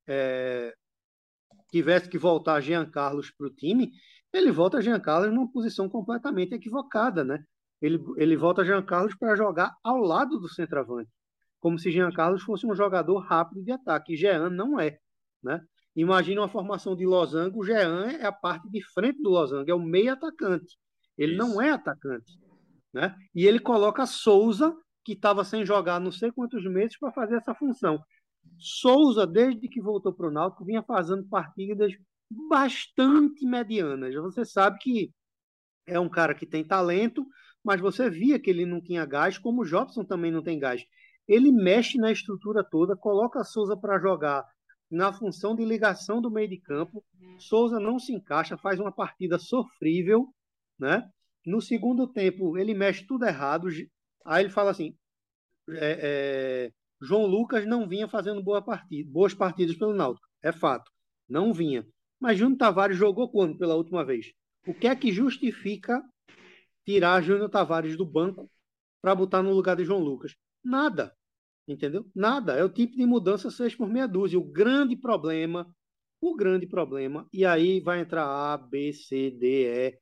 é, 0.07 0.72
tivesse 1.72 2.09
que 2.09 2.16
voltar 2.16 2.61
Jean 2.61 2.88
Carlos 2.88 3.33
para 3.33 3.49
o 3.49 3.53
time, 3.53 3.90
ele 4.33 4.53
volta 4.53 4.81
Jean 4.81 5.01
Carlos 5.01 5.35
numa 5.35 5.51
posição 5.51 5.88
completamente 5.88 6.55
equivocada, 6.55 7.25
né? 7.25 7.42
Ele, 7.83 7.99
ele 8.16 8.37
volta 8.37 8.64
Jean 8.64 8.85
Carlos 8.85 9.16
para 9.16 9.35
jogar 9.35 9.75
ao 9.83 9.99
lado 9.99 10.38
do 10.38 10.49
centroavante, 10.49 11.11
como 11.59 11.81
se 11.81 11.90
Jean 11.90 12.12
Carlos 12.12 12.44
fosse 12.44 12.64
um 12.64 12.77
jogador 12.77 13.18
rápido 13.18 13.64
de 13.64 13.72
ataque. 13.72 14.16
Jean 14.16 14.51
não 14.51 14.79
é, 14.79 15.01
né? 15.42 15.61
Imagina 15.96 16.42
uma 16.42 16.48
formação 16.48 16.94
de 16.94 17.06
losango, 17.06 17.61
o 17.61 17.64
Jean 17.64 18.06
é 18.11 18.26
a 18.26 18.32
parte 18.32 18.68
de 18.70 18.85
frente 18.92 19.22
do 19.22 19.30
losango, 19.30 19.70
é 19.70 19.74
o 19.74 19.80
meio 19.80 20.12
atacante. 20.12 20.76
Ele 21.16 21.32
Isso. 21.32 21.38
não 21.38 21.61
é 21.61 21.70
atacante, 21.70 22.38
né? 22.92 23.16
E 23.35 23.46
ele 23.46 23.59
coloca 23.59 24.04
Souza, 24.04 24.76
que 25.02 25.14
estava 25.14 25.42
sem 25.42 25.64
jogar 25.64 25.98
não 25.98 26.12
sei 26.12 26.30
quantos 26.30 26.62
meses, 26.64 26.98
para 26.98 27.12
fazer 27.12 27.37
essa 27.37 27.54
função. 27.54 27.98
Souza, 28.59 29.26
desde 29.26 29.68
que 29.68 29.80
voltou 29.80 30.12
para 30.12 30.28
o 30.28 30.30
Náutico, 30.30 30.66
vinha 30.66 30.82
fazendo 30.82 31.24
partidas 31.24 31.92
bastante 32.48 33.46
medianas. 33.46 34.14
Você 34.14 34.44
sabe 34.44 34.78
que 34.78 35.11
é 35.87 35.98
um 35.98 36.09
cara 36.09 36.35
que 36.35 36.44
tem 36.44 36.62
talento, 36.62 37.26
mas 37.64 37.80
você 37.80 38.11
via 38.11 38.38
que 38.38 38.50
ele 38.50 38.66
não 38.66 38.82
tinha 38.82 39.06
gás, 39.06 39.38
como 39.38 39.62
o 39.62 39.64
Jobson 39.64 40.04
também 40.04 40.30
não 40.30 40.42
tem 40.42 40.59
gás. 40.59 40.85
Ele 41.26 41.50
mexe 41.50 41.96
na 41.98 42.12
estrutura 42.12 42.62
toda, 42.62 42.96
coloca 42.96 43.42
Souza 43.44 43.76
para 43.76 43.98
jogar 43.98 44.44
na 44.90 45.12
função 45.12 45.55
de 45.55 45.64
ligação 45.64 46.20
do 46.20 46.31
meio 46.31 46.49
de 46.49 46.59
campo. 46.59 47.05
Souza 47.38 47.79
não 47.79 47.99
se 47.99 48.12
encaixa, 48.12 48.57
faz 48.57 48.81
uma 48.81 48.92
partida 48.92 49.38
sofrível, 49.38 50.29
né? 50.79 51.09
No 51.44 51.61
segundo 51.61 52.07
tempo, 52.07 52.57
ele 52.59 52.75
mexe 52.75 53.07
tudo 53.07 53.25
errado. 53.25 53.68
Aí 54.25 54.44
ele 54.44 54.53
fala 54.53 54.70
assim: 54.70 54.96
é, 55.70 55.99
é, 56.03 56.72
João 57.01 57.27
Lucas 57.27 57.66
não 57.66 57.88
vinha 57.88 58.09
fazendo 58.09 58.42
boa 58.42 58.62
partida, 58.62 59.11
boas 59.11 59.35
partidas 59.35 59.77
pelo 59.77 59.94
Náutico, 59.94 60.27
é 60.42 60.53
fato, 60.53 60.90
não 61.29 61.53
vinha. 61.53 61.87
Mas 62.18 62.38
Júnior 62.38 62.59
Tavares 62.59 62.96
jogou 62.96 63.31
quando 63.31 63.59
pela 63.59 63.75
última 63.75 64.05
vez? 64.05 64.33
O 64.66 64.72
que 64.72 64.88
é 64.88 64.96
que 64.96 65.12
justifica 65.12 66.03
tirar 66.85 67.22
Júnior 67.22 67.51
Tavares 67.51 67.96
do 67.96 68.07
banco 68.07 68.51
para 69.03 69.14
botar 69.14 69.42
no 69.42 69.53
lugar 69.53 69.77
de 69.77 69.85
João 69.85 70.01
Lucas? 70.01 70.35
Nada, 70.64 71.14
entendeu? 71.66 72.07
Nada. 72.14 72.55
É 72.55 72.64
o 72.64 72.68
tipo 72.68 72.96
de 72.96 73.07
mudança 73.07 73.50
seis 73.50 73.74
por 73.74 73.88
meia 73.88 74.07
dúzia. 74.07 74.38
O 74.38 74.44
grande 74.44 74.96
problema, 74.96 75.68
o 76.20 76.35
grande 76.35 76.66
problema, 76.66 77.29
e 77.33 77.44
aí 77.44 77.81
vai 77.81 78.00
entrar 78.00 78.26
A, 78.26 78.57
B, 78.57 78.92
C, 78.92 79.31
D, 79.31 79.66
E, 79.66 79.98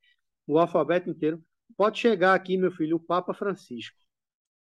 o 0.46 0.58
alfabeto 0.58 1.10
inteiro. 1.10 1.42
Pode 1.76 1.98
chegar 1.98 2.34
aqui, 2.34 2.56
meu 2.56 2.70
filho, 2.70 2.96
o 2.96 3.00
Papa 3.00 3.34
Francisco, 3.34 3.96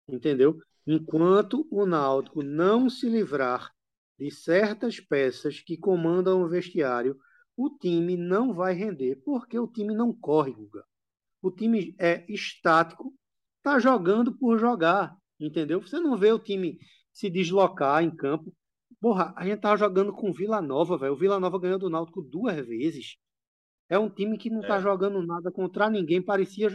entendeu? 0.08 0.58
Enquanto 0.86 1.66
o 1.70 1.86
Náutico 1.86 2.42
não 2.42 2.90
se 2.90 3.08
livrar 3.08 3.70
de 4.18 4.30
certas 4.30 5.00
peças 5.00 5.60
que 5.60 5.76
comandam 5.76 6.42
o 6.42 6.48
vestiário, 6.48 7.18
o 7.56 7.70
time 7.70 8.16
não 8.16 8.52
vai 8.52 8.74
render, 8.74 9.16
porque 9.24 9.58
o 9.58 9.68
time 9.68 9.94
não 9.94 10.12
corre, 10.12 10.52
Guga. 10.52 10.84
O 11.40 11.50
time 11.50 11.94
é 11.98 12.24
estático, 12.28 13.14
tá 13.62 13.78
jogando 13.78 14.36
por 14.36 14.58
jogar, 14.58 15.16
entendeu? 15.38 15.80
Você 15.80 15.98
não 16.00 16.16
vê 16.16 16.32
o 16.32 16.38
time 16.38 16.78
se 17.12 17.30
deslocar 17.30 18.02
em 18.02 18.14
campo. 18.14 18.52
Porra, 19.00 19.32
a 19.36 19.44
gente 19.44 19.60
tava 19.60 19.76
jogando 19.76 20.12
com 20.12 20.30
o 20.30 20.32
Vila 20.32 20.62
Nova, 20.62 20.96
velho. 20.96 21.12
O 21.12 21.16
Vila 21.16 21.38
Nova 21.38 21.58
ganhou 21.58 21.78
do 21.78 21.90
Náutico 21.90 22.22
duas 22.22 22.56
vezes. 22.66 23.16
É 23.88 23.98
um 23.98 24.08
time 24.08 24.38
que 24.38 24.50
não 24.50 24.60
tá 24.60 24.66
é. 24.66 24.68
tá 24.70 24.80
jogando 24.80 25.24
nada 25.24 25.52
contra 25.52 25.90
ninguém. 25.90 26.22
Parecia, 26.22 26.68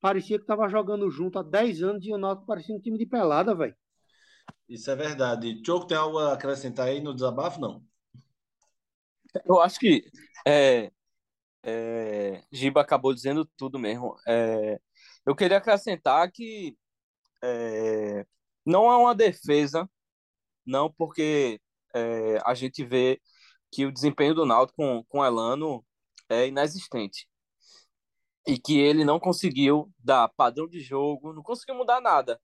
parecia 0.00 0.38
que 0.38 0.46
tava 0.46 0.68
jogando 0.68 1.10
junto 1.10 1.38
há 1.38 1.42
10 1.42 1.82
anos 1.82 2.06
e 2.06 2.12
o 2.12 2.18
Náutico 2.18 2.46
parecia 2.46 2.74
um 2.74 2.80
time 2.80 2.98
de 2.98 3.06
pelada, 3.06 3.54
velho. 3.54 3.76
Isso 4.68 4.90
é 4.90 4.96
verdade. 4.96 5.60
Tioco, 5.62 5.86
tem 5.86 5.96
algo 5.96 6.18
a 6.18 6.32
acrescentar 6.32 6.88
aí 6.88 7.00
no 7.00 7.14
desabafo? 7.14 7.60
Não. 7.60 7.84
Eu 9.44 9.60
acho 9.60 9.78
que 9.78 10.04
é, 10.46 10.90
é, 11.62 12.42
Giba 12.52 12.80
acabou 12.80 13.12
dizendo 13.12 13.44
tudo 13.56 13.78
mesmo. 13.78 14.16
É, 14.26 14.80
eu 15.26 15.34
queria 15.34 15.58
acrescentar 15.58 16.30
que 16.30 16.76
é, 17.44 18.26
não 18.64 18.90
há 18.90 18.98
uma 18.98 19.14
defesa, 19.14 19.88
não, 20.66 20.90
porque 20.92 21.60
é, 21.94 22.38
a 22.44 22.54
gente 22.54 22.84
vê 22.84 23.20
que 23.70 23.84
o 23.86 23.92
desempenho 23.92 24.34
do 24.34 24.46
Náutico 24.46 24.76
com, 24.76 25.04
com 25.04 25.24
Elano 25.24 25.84
é 26.28 26.46
inexistente. 26.48 27.28
E 28.46 28.58
que 28.58 28.78
ele 28.78 29.04
não 29.04 29.18
conseguiu 29.18 29.90
dar 29.98 30.28
padrão 30.36 30.68
de 30.68 30.80
jogo, 30.80 31.32
não 31.32 31.42
conseguiu 31.42 31.74
mudar 31.74 32.00
nada. 32.00 32.40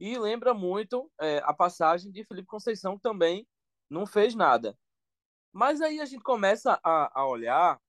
E 0.00 0.18
lembra 0.18 0.54
muito 0.54 1.10
é, 1.20 1.38
a 1.44 1.52
passagem 1.54 2.10
de 2.12 2.24
Felipe 2.24 2.46
Conceição, 2.46 2.96
que 2.96 3.02
também 3.02 3.46
não 3.90 4.06
fez 4.06 4.34
nada. 4.34 4.76
Mas 5.52 5.80
aí 5.80 6.00
a 6.00 6.04
gente 6.04 6.22
começa 6.22 6.78
a, 6.84 7.20
a 7.20 7.26
olhar 7.26 7.80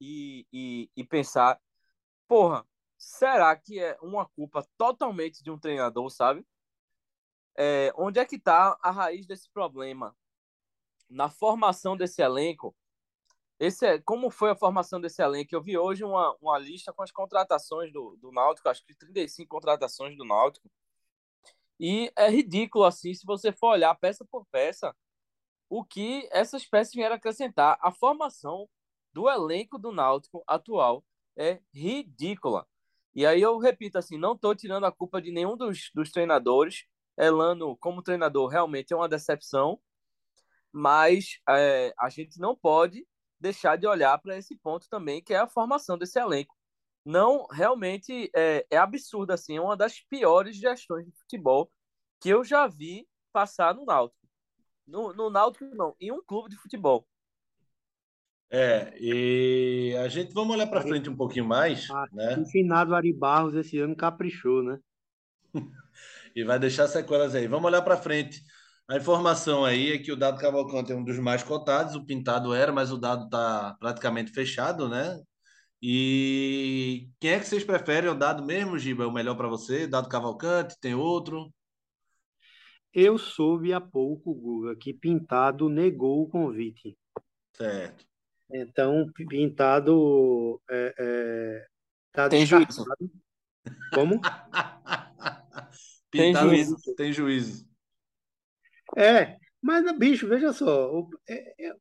e, 0.00 0.46
e, 0.52 0.90
e 0.96 1.04
pensar, 1.04 1.60
porra, 2.28 2.66
será 3.04 3.54
que 3.56 3.78
é 3.78 3.96
uma 4.00 4.26
culpa 4.26 4.66
totalmente 4.76 5.42
de 5.42 5.50
um 5.50 5.58
treinador, 5.58 6.10
sabe? 6.10 6.44
É, 7.56 7.92
onde 7.96 8.18
é 8.18 8.24
que 8.24 8.36
está 8.36 8.78
a 8.82 8.90
raiz 8.90 9.26
desse 9.26 9.48
problema? 9.50 10.16
Na 11.08 11.28
formação 11.28 11.96
desse 11.96 12.22
elenco. 12.22 12.74
Esse 13.60 13.86
é, 13.86 13.98
como 14.00 14.30
foi 14.30 14.50
a 14.50 14.56
formação 14.56 15.00
desse 15.00 15.22
elenco? 15.22 15.54
Eu 15.54 15.62
vi 15.62 15.78
hoje 15.78 16.02
uma, 16.02 16.36
uma 16.40 16.58
lista 16.58 16.92
com 16.92 17.02
as 17.02 17.12
contratações 17.12 17.92
do, 17.92 18.16
do 18.16 18.32
Náutico, 18.32 18.68
acho 18.68 18.84
que 18.84 18.94
35 18.94 19.48
contratações 19.48 20.16
do 20.16 20.24
Náutico. 20.24 20.68
E 21.78 22.12
é 22.16 22.28
ridículo, 22.30 22.84
assim, 22.84 23.14
se 23.14 23.26
você 23.26 23.52
for 23.52 23.70
olhar 23.72 23.94
peça 23.96 24.24
por 24.24 24.46
peça, 24.46 24.94
o 25.68 25.84
que 25.84 26.28
essas 26.32 26.66
peças 26.66 26.94
vieram 26.94 27.16
acrescentar. 27.16 27.78
A 27.80 27.92
formação 27.92 28.68
do 29.12 29.28
elenco 29.28 29.78
do 29.78 29.92
Náutico 29.92 30.42
atual 30.46 31.04
é 31.36 31.60
ridícula. 31.72 32.66
E 33.14 33.24
aí 33.24 33.40
eu 33.40 33.58
repito 33.58 33.98
assim, 33.98 34.18
não 34.18 34.32
estou 34.34 34.54
tirando 34.54 34.84
a 34.84 34.92
culpa 34.92 35.22
de 35.22 35.30
nenhum 35.30 35.56
dos, 35.56 35.90
dos 35.94 36.10
treinadores. 36.10 36.84
Elano, 37.16 37.76
como 37.76 38.02
treinador, 38.02 38.48
realmente 38.48 38.92
é 38.92 38.96
uma 38.96 39.08
decepção, 39.08 39.80
mas 40.72 41.38
é, 41.48 41.94
a 41.98 42.08
gente 42.08 42.40
não 42.40 42.56
pode 42.56 43.06
deixar 43.38 43.76
de 43.76 43.86
olhar 43.86 44.18
para 44.18 44.36
esse 44.36 44.56
ponto 44.56 44.88
também, 44.88 45.22
que 45.22 45.32
é 45.32 45.38
a 45.38 45.46
formação 45.46 45.96
desse 45.96 46.18
elenco. 46.18 46.56
Não, 47.04 47.46
realmente 47.46 48.30
é, 48.34 48.66
é 48.70 48.76
absurdo, 48.78 49.32
assim, 49.32 49.56
é 49.56 49.60
uma 49.60 49.76
das 49.76 50.00
piores 50.00 50.56
gestões 50.56 51.06
de 51.06 51.12
futebol 51.12 51.70
que 52.20 52.30
eu 52.30 52.42
já 52.42 52.66
vi 52.66 53.06
passar 53.32 53.74
no 53.74 53.84
Náutico. 53.84 54.26
No, 54.86 55.12
no 55.12 55.30
Náutico, 55.30 55.66
não, 55.74 55.94
em 56.00 56.10
um 56.10 56.22
clube 56.24 56.50
de 56.50 56.56
futebol. 56.56 57.06
É, 58.50 58.94
e 59.00 59.96
a 59.98 60.08
gente 60.08 60.32
vamos 60.32 60.54
olhar 60.54 60.66
para 60.66 60.82
frente 60.82 61.10
um 61.10 61.16
pouquinho 61.16 61.44
mais, 61.44 61.88
ah, 61.90 62.06
né? 62.12 62.36
O 62.38 62.46
finado 62.46 62.94
Ari 62.94 63.12
Barros 63.12 63.54
esse 63.54 63.78
ano 63.78 63.96
caprichou, 63.96 64.62
né? 64.62 64.78
e 66.36 66.44
vai 66.44 66.58
deixar 66.58 66.86
sequelas 66.86 67.34
aí. 67.34 67.46
Vamos 67.46 67.66
olhar 67.66 67.82
para 67.82 67.96
frente. 67.96 68.40
A 68.88 68.96
informação 68.96 69.64
aí 69.64 69.92
é 69.92 69.98
que 69.98 70.12
o 70.12 70.16
Dado 70.16 70.38
Cavalcante 70.38 70.92
é 70.92 70.94
um 70.94 71.02
dos 71.02 71.18
mais 71.18 71.42
cotados, 71.42 71.94
o 71.94 72.04
Pintado 72.04 72.52
era, 72.52 72.70
mas 72.70 72.92
o 72.92 72.98
Dado 72.98 73.24
está 73.24 73.74
praticamente 73.80 74.30
fechado, 74.30 74.88
né? 74.88 75.18
E 75.80 77.08
quem 77.18 77.32
é 77.32 77.38
que 77.38 77.46
vocês 77.46 77.64
preferem? 77.64 78.10
O 78.10 78.14
Dado 78.14 78.44
mesmo, 78.44 78.78
Giba? 78.78 79.04
É 79.04 79.06
o 79.06 79.12
melhor 79.12 79.36
para 79.36 79.48
você? 79.48 79.86
Dado 79.86 80.08
Cavalcante? 80.08 80.78
Tem 80.80 80.94
outro? 80.94 81.52
Eu 82.92 83.18
soube 83.18 83.72
há 83.72 83.80
pouco, 83.80 84.34
Guga, 84.34 84.76
que 84.76 84.94
Pintado 84.94 85.68
negou 85.68 86.22
o 86.22 86.28
convite. 86.28 86.96
Certo. 87.52 88.04
Então, 88.52 89.10
Pintado 89.28 90.60
é, 90.70 90.94
é, 90.98 91.66
tá 92.12 92.28
tem 92.28 92.44
juízo. 92.44 92.84
Como? 93.92 94.20
Pintado 96.10 96.50
tem 96.50 96.64
juízo. 96.64 96.76
Tem 96.96 97.12
juízo. 97.12 97.68
É, 98.96 99.36
mas, 99.60 99.90
bicho, 99.96 100.28
veja 100.28 100.52
só. 100.52 101.08
É, 101.28 101.66
é, 101.66 101.74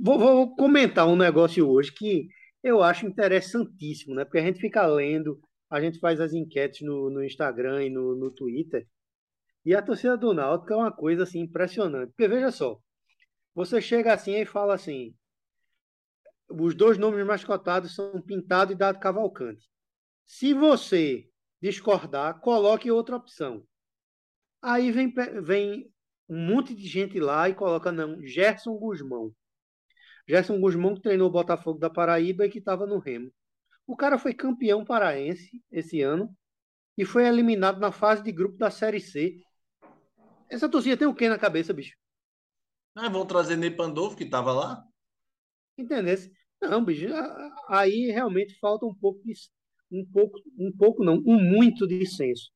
vou, 0.00 0.18
vou, 0.18 0.54
comentar 0.56 1.06
um 1.06 1.16
negócio 1.16 1.68
hoje 1.68 1.92
que 1.92 2.28
eu 2.62 2.82
acho 2.82 3.06
interessantíssimo, 3.06 4.14
né? 4.14 4.24
Porque 4.24 4.38
a 4.38 4.44
gente 4.44 4.60
fica 4.60 4.86
lendo, 4.86 5.40
a 5.70 5.80
gente 5.80 5.98
faz 5.98 6.20
as 6.20 6.32
enquetes 6.32 6.86
no, 6.86 7.10
no 7.10 7.24
Instagram 7.24 7.84
e 7.84 7.90
no, 7.90 8.14
no 8.14 8.30
Twitter, 8.30 8.86
e 9.64 9.74
a 9.74 9.82
torcida 9.82 10.16
do 10.16 10.32
Náutico 10.32 10.72
é 10.72 10.76
uma 10.76 10.92
coisa 10.92 11.24
assim 11.24 11.40
impressionante. 11.40 12.10
Porque 12.10 12.28
veja 12.28 12.52
só, 12.52 12.78
você 13.54 13.80
chega 13.80 14.12
assim 14.12 14.34
e 14.36 14.46
fala 14.46 14.74
assim: 14.74 15.14
os 16.48 16.74
dois 16.74 16.98
nomes 16.98 17.24
mais 17.26 17.44
cotados 17.44 17.94
são 17.94 18.20
Pintado 18.20 18.72
e 18.72 18.76
Dado 18.76 18.98
Cavalcante. 18.98 19.68
Se 20.26 20.52
você 20.52 21.28
discordar, 21.60 22.40
coloque 22.40 22.90
outra 22.90 23.16
opção. 23.16 23.66
Aí 24.62 24.90
vem, 24.90 25.12
vem 25.42 25.92
um 26.28 26.46
monte 26.46 26.74
de 26.74 26.86
gente 26.86 27.20
lá 27.20 27.48
e 27.48 27.54
coloca, 27.54 27.92
não, 27.92 28.20
Gerson 28.26 28.76
Guzmão. 28.76 29.32
Gerson 30.28 30.60
Guzmão 30.60 30.94
que 30.94 31.02
treinou 31.02 31.28
o 31.28 31.32
Botafogo 31.32 31.78
da 31.78 31.88
Paraíba 31.88 32.46
e 32.46 32.50
que 32.50 32.58
estava 32.58 32.86
no 32.86 32.98
Remo. 32.98 33.32
O 33.86 33.96
cara 33.96 34.18
foi 34.18 34.34
campeão 34.34 34.84
paraense 34.84 35.62
esse 35.70 36.02
ano 36.02 36.36
e 36.98 37.04
foi 37.04 37.26
eliminado 37.26 37.78
na 37.78 37.92
fase 37.92 38.22
de 38.22 38.32
grupo 38.32 38.56
da 38.56 38.70
Série 38.70 39.00
C 39.00 39.40
essa 40.48 40.68
torcida 40.68 40.96
tem 40.96 41.08
o 41.08 41.14
que 41.14 41.28
na 41.28 41.38
cabeça, 41.38 41.72
bicho? 41.72 41.96
Ah, 42.94 43.08
vão 43.08 43.26
trazer 43.26 43.56
Ney 43.56 43.70
Pandolfo, 43.70 44.16
que 44.16 44.24
estava 44.24 44.52
lá? 44.52 44.84
Entendeu? 45.76 46.16
Não, 46.60 46.84
bicho, 46.84 47.06
aí 47.68 48.06
realmente 48.06 48.58
falta 48.58 48.86
um 48.86 48.94
pouco 48.94 49.22
de, 49.24 49.34
um 49.90 50.04
pouco, 50.04 50.38
um 50.58 50.72
pouco 50.72 51.04
não, 51.04 51.22
um 51.26 51.38
muito 51.38 51.86
de 51.86 52.06
senso. 52.06 52.50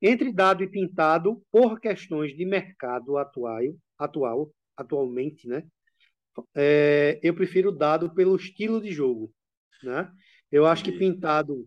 Entre 0.00 0.32
dado 0.32 0.64
e 0.64 0.68
pintado, 0.68 1.42
por 1.50 1.78
questões 1.78 2.34
de 2.34 2.44
mercado 2.44 3.16
atual, 3.18 3.60
atual 3.98 4.52
atualmente, 4.76 5.46
né? 5.46 5.62
É, 6.54 7.20
eu 7.22 7.34
prefiro 7.34 7.70
dado 7.70 8.12
pelo 8.14 8.34
estilo 8.34 8.80
de 8.80 8.90
jogo, 8.90 9.32
né? 9.82 10.10
Eu 10.50 10.66
acho 10.66 10.82
que 10.82 10.92
pintado, 10.92 11.66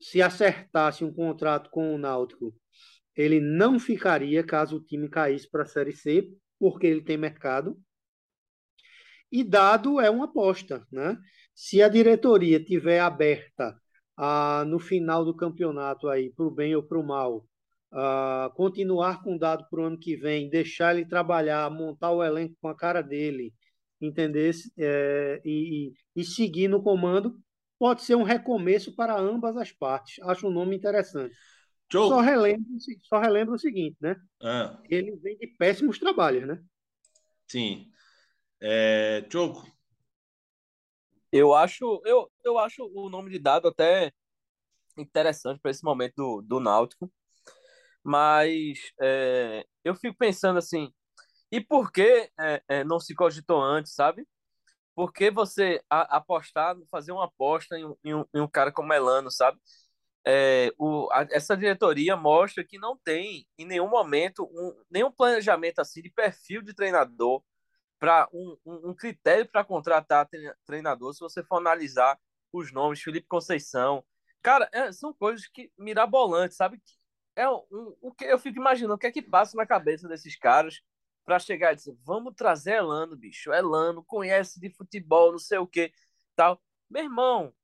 se 0.00 0.22
acertasse 0.22 1.04
um 1.04 1.12
contrato 1.12 1.70
com 1.70 1.94
o 1.94 1.98
Náutico 1.98 2.54
ele 3.18 3.40
não 3.40 3.80
ficaria 3.80 4.44
caso 4.44 4.76
o 4.76 4.80
time 4.80 5.08
caísse 5.08 5.50
para 5.50 5.64
a 5.64 5.66
Série 5.66 5.92
C, 5.92 6.30
porque 6.56 6.86
ele 6.86 7.02
tem 7.02 7.16
mercado. 7.16 7.76
E 9.30 9.44
dado 9.44 10.00
é 10.00 10.10
uma 10.10 10.24
aposta, 10.26 10.86
né? 10.90 11.16
Se 11.54 11.82
a 11.82 11.88
diretoria 11.88 12.62
tiver 12.62 13.00
aberta 13.00 13.76
a, 14.16 14.64
no 14.66 14.78
final 14.78 15.24
do 15.24 15.34
campeonato 15.34 16.08
aí, 16.08 16.30
para 16.30 16.46
o 16.46 16.50
bem 16.50 16.74
ou 16.74 16.82
para 16.82 16.98
o 16.98 17.06
mal, 17.06 17.44
a, 17.92 18.50
continuar 18.54 19.22
com 19.22 19.36
o 19.36 19.38
dado 19.38 19.66
para 19.68 19.80
o 19.80 19.84
ano 19.84 19.98
que 19.98 20.16
vem, 20.16 20.48
deixar 20.48 20.94
ele 20.94 21.06
trabalhar, 21.06 21.70
montar 21.70 22.10
o 22.10 22.22
elenco 22.22 22.56
com 22.60 22.68
a 22.68 22.76
cara 22.76 23.02
dele, 23.02 23.52
entender? 24.00 24.54
É, 24.78 25.40
e, 25.44 25.92
e 26.16 26.24
seguir 26.24 26.68
no 26.68 26.82
comando, 26.82 27.38
pode 27.78 28.02
ser 28.02 28.14
um 28.14 28.22
recomeço 28.22 28.94
para 28.94 29.18
ambas 29.18 29.56
as 29.56 29.70
partes. 29.72 30.22
Acho 30.24 30.48
um 30.48 30.52
nome 30.52 30.76
interessante. 30.76 31.34
Só 31.90 32.20
relembro, 32.20 32.66
só 33.02 33.18
relembro 33.18 33.54
o 33.54 33.58
seguinte, 33.58 33.96
né? 34.00 34.16
Ah. 34.42 34.78
Ele 34.90 35.16
vem 35.16 35.38
de 35.38 35.46
péssimos 35.46 35.98
trabalhos, 35.98 36.46
né? 36.46 36.60
Sim. 37.46 37.90
É, 38.60 39.24
Choco. 39.30 39.66
Eu 41.30 41.54
acho, 41.54 42.00
eu, 42.04 42.30
eu 42.44 42.58
acho 42.58 42.84
o 42.94 43.08
nome 43.10 43.30
de 43.30 43.38
dado 43.38 43.68
até 43.68 44.12
interessante 44.96 45.60
para 45.60 45.70
esse 45.70 45.84
momento 45.84 46.14
do, 46.16 46.42
do 46.42 46.60
Náutico. 46.60 47.10
Mas 48.02 48.78
é, 49.00 49.66
eu 49.84 49.94
fico 49.94 50.16
pensando 50.16 50.58
assim, 50.58 50.92
e 51.52 51.60
por 51.60 51.92
que 51.92 52.30
é, 52.38 52.62
é, 52.68 52.84
não 52.84 53.00
se 53.00 53.14
cogitou 53.14 53.62
antes, 53.62 53.94
sabe? 53.94 54.26
Por 54.94 55.12
que 55.12 55.30
você 55.30 55.82
a, 55.90 56.18
apostar, 56.18 56.76
fazer 56.90 57.12
uma 57.12 57.26
aposta 57.26 57.78
em 57.78 57.84
em 58.04 58.14
um, 58.14 58.24
em 58.34 58.40
um 58.40 58.48
cara 58.48 58.72
como 58.72 58.92
Elano, 58.92 59.30
sabe? 59.30 59.58
É, 60.26 60.72
o, 60.78 61.08
a, 61.12 61.26
essa 61.30 61.56
diretoria 61.56 62.16
mostra 62.16 62.64
que 62.64 62.78
não 62.78 62.98
tem 62.98 63.46
em 63.58 63.66
nenhum 63.66 63.88
momento 63.88 64.44
um, 64.44 64.84
nenhum 64.90 65.12
planejamento 65.12 65.80
assim 65.80 66.02
de 66.02 66.10
perfil 66.10 66.62
de 66.62 66.74
treinador 66.74 67.42
para 67.98 68.28
um, 68.32 68.56
um, 68.64 68.90
um, 68.90 68.94
critério 68.94 69.46
para 69.48 69.64
contratar 69.64 70.28
treinador. 70.64 71.12
Se 71.12 71.20
você 71.20 71.42
for 71.42 71.56
analisar 71.56 72.18
os 72.52 72.72
nomes, 72.72 73.02
Felipe 73.02 73.26
Conceição, 73.26 74.04
cara, 74.42 74.68
é, 74.72 74.92
são 74.92 75.12
coisas 75.12 75.46
que 75.46 75.72
mirabolantes, 75.76 76.56
sabe? 76.56 76.80
É 77.36 77.48
um, 77.48 77.96
o 78.00 78.12
que 78.12 78.24
eu 78.24 78.38
fico 78.38 78.58
imaginando 78.58 78.94
o 78.94 78.98
que 78.98 79.06
é 79.06 79.12
que 79.12 79.22
passa 79.22 79.56
na 79.56 79.66
cabeça 79.66 80.08
desses 80.08 80.36
caras 80.36 80.80
para 81.24 81.38
chegar 81.38 81.72
e 81.72 81.76
dizer, 81.76 81.96
vamos 82.04 82.34
trazer 82.34 82.76
Elano, 82.76 83.16
bicho, 83.16 83.52
Elano 83.52 84.02
conhece 84.04 84.58
de 84.58 84.70
futebol, 84.70 85.32
não 85.32 85.38
sei 85.38 85.58
o 85.58 85.66
que, 85.66 85.92
tal. 86.34 86.60
Meu 86.88 87.04
irmão, 87.04 87.54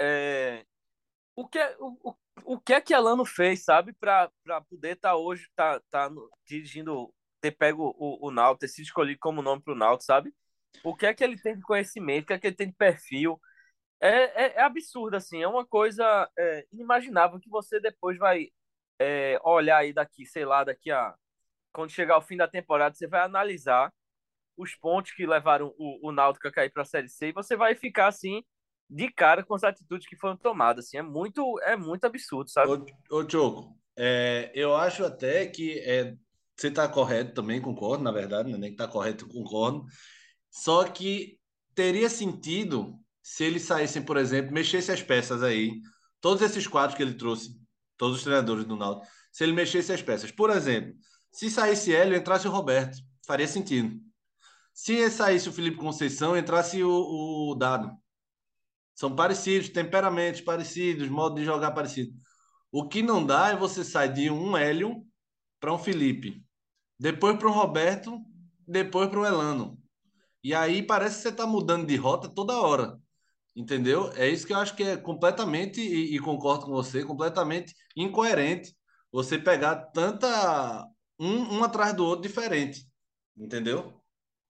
é, 0.00 0.64
o 1.36 1.46
que 1.46 1.58
é, 1.58 1.76
o, 1.78 2.16
o 2.44 2.60
que 2.60 2.72
é 2.72 2.80
que 2.80 2.94
Elano 2.94 3.24
fez, 3.24 3.64
sabe, 3.64 3.92
para 3.92 4.30
poder 4.68 4.96
estar 4.96 5.10
tá 5.10 5.16
hoje 5.16 5.48
tá, 5.54 5.80
tá 5.90 6.10
no, 6.10 6.30
dirigindo, 6.46 7.12
ter 7.42 7.50
pego 7.50 7.94
o, 7.98 8.28
o 8.28 8.30
Náutico, 8.30 8.60
ter 8.60 8.68
sido 8.68 8.84
escolhido 8.84 9.18
como 9.20 9.42
nome 9.42 9.60
para 9.60 9.74
o 9.74 9.76
Náutico, 9.76 10.04
sabe? 10.04 10.32
O 10.82 10.94
que 10.94 11.06
é 11.06 11.12
que 11.12 11.22
ele 11.22 11.36
tem 11.36 11.56
de 11.56 11.62
conhecimento, 11.62 12.24
o 12.24 12.26
que 12.28 12.32
é 12.32 12.38
que 12.38 12.46
ele 12.46 12.56
tem 12.56 12.68
de 12.68 12.74
perfil? 12.74 13.38
É, 14.00 14.44
é, 14.44 14.54
é 14.56 14.62
absurdo, 14.62 15.16
assim, 15.16 15.42
é 15.42 15.48
uma 15.48 15.66
coisa 15.66 16.30
é, 16.38 16.66
inimaginável 16.72 17.38
que 17.38 17.50
você 17.50 17.78
depois 17.80 18.16
vai 18.16 18.48
é, 18.98 19.38
olhar 19.44 19.78
aí 19.78 19.92
daqui, 19.92 20.24
sei 20.24 20.44
lá, 20.44 20.64
daqui 20.64 20.90
a. 20.90 21.14
Quando 21.72 21.90
chegar 21.90 22.18
o 22.18 22.22
fim 22.22 22.36
da 22.36 22.46
temporada, 22.46 22.94
você 22.94 23.06
vai 23.06 23.22
analisar 23.22 23.92
os 24.56 24.74
pontos 24.74 25.12
que 25.12 25.26
levaram 25.26 25.74
o, 25.78 26.08
o 26.08 26.12
Náutico 26.12 26.46
a 26.46 26.52
cair 26.52 26.70
para 26.70 26.82
a 26.82 26.86
Série 26.86 27.08
C 27.08 27.28
e 27.28 27.32
você 27.32 27.56
vai 27.56 27.74
ficar 27.74 28.08
assim 28.08 28.44
de 28.88 29.10
cara 29.10 29.42
com 29.42 29.54
as 29.54 29.64
atitudes 29.64 30.06
que 30.06 30.16
foram 30.16 30.36
tomadas. 30.36 30.86
Assim, 30.86 30.98
é 30.98 31.02
muito, 31.02 31.58
é 31.62 31.76
muito 31.76 32.04
absurdo, 32.04 32.50
sabe? 32.50 32.70
Ô, 33.10 33.16
ô 33.16 33.22
Diogo, 33.22 33.78
é, 33.96 34.50
eu 34.54 34.76
acho 34.76 35.04
até 35.04 35.46
que 35.46 35.78
é, 35.80 36.14
você 36.56 36.68
está 36.68 36.86
correto 36.88 37.34
também, 37.34 37.60
concordo, 37.60 38.04
na 38.04 38.12
verdade, 38.12 38.50
não 38.50 38.56
é 38.56 38.60
nem 38.60 38.70
que 38.70 38.74
está 38.74 38.86
correto, 38.86 39.26
concordo. 39.26 39.84
Só 40.50 40.84
que 40.84 41.38
teria 41.74 42.08
sentido 42.08 42.98
se 43.22 43.44
eles 43.44 43.62
saíssem, 43.62 44.02
por 44.02 44.16
exemplo, 44.16 44.52
mexesse 44.52 44.92
as 44.92 45.02
peças 45.02 45.42
aí, 45.42 45.80
todos 46.20 46.42
esses 46.42 46.66
quatro 46.66 46.96
que 46.96 47.02
ele 47.02 47.14
trouxe, 47.14 47.50
todos 47.96 48.18
os 48.18 48.22
treinadores 48.22 48.64
do 48.64 48.76
Náutico, 48.76 49.06
se 49.30 49.44
ele 49.44 49.52
mexesse 49.52 49.92
as 49.92 50.02
peças. 50.02 50.30
Por 50.30 50.50
exemplo, 50.50 50.94
se 51.30 51.50
saísse 51.50 51.94
Hélio, 51.94 52.16
entrasse 52.16 52.46
o 52.46 52.50
Roberto, 52.50 52.98
faria 53.26 53.48
sentido. 53.48 53.98
Se 54.74 55.10
saísse 55.10 55.48
o 55.48 55.52
Felipe 55.52 55.76
Conceição, 55.76 56.36
entrasse 56.36 56.82
o, 56.82 57.50
o 57.50 57.54
Dado. 57.54 57.90
São 58.94 59.14
parecidos, 59.14 59.68
temperamentos 59.68 60.40
parecidos, 60.40 61.08
modo 61.08 61.36
de 61.36 61.44
jogar 61.44 61.70
parecido. 61.72 62.12
O 62.70 62.88
que 62.88 63.02
não 63.02 63.24
dá 63.24 63.48
é 63.48 63.56
você 63.56 63.84
sair 63.84 64.12
de 64.12 64.30
um 64.30 64.56
Hélio 64.56 65.04
para 65.62 65.72
um 65.72 65.78
Felipe, 65.78 66.44
depois 66.98 67.38
para 67.38 67.48
um 67.48 67.52
Roberto, 67.52 68.20
depois 68.66 69.08
para 69.08 69.20
um 69.20 69.24
Elano. 69.24 69.80
E 70.42 70.52
aí 70.52 70.82
parece 70.82 71.16
que 71.16 71.22
você 71.22 71.28
está 71.28 71.46
mudando 71.46 71.86
de 71.86 71.94
rota 71.94 72.28
toda 72.28 72.60
hora. 72.60 73.00
Entendeu? 73.54 74.10
É 74.16 74.28
isso 74.28 74.44
que 74.44 74.52
eu 74.52 74.56
acho 74.56 74.74
que 74.74 74.82
é 74.82 74.96
completamente, 74.96 75.80
e, 75.80 76.16
e 76.16 76.18
concordo 76.18 76.66
com 76.66 76.72
você, 76.72 77.04
completamente 77.04 77.76
incoerente 77.96 78.74
você 79.12 79.38
pegar 79.38 79.76
tanta. 79.92 80.84
Um, 81.20 81.58
um 81.58 81.64
atrás 81.64 81.94
do 81.94 82.04
outro 82.04 82.26
diferente. 82.26 82.84
Entendeu? 83.36 84.02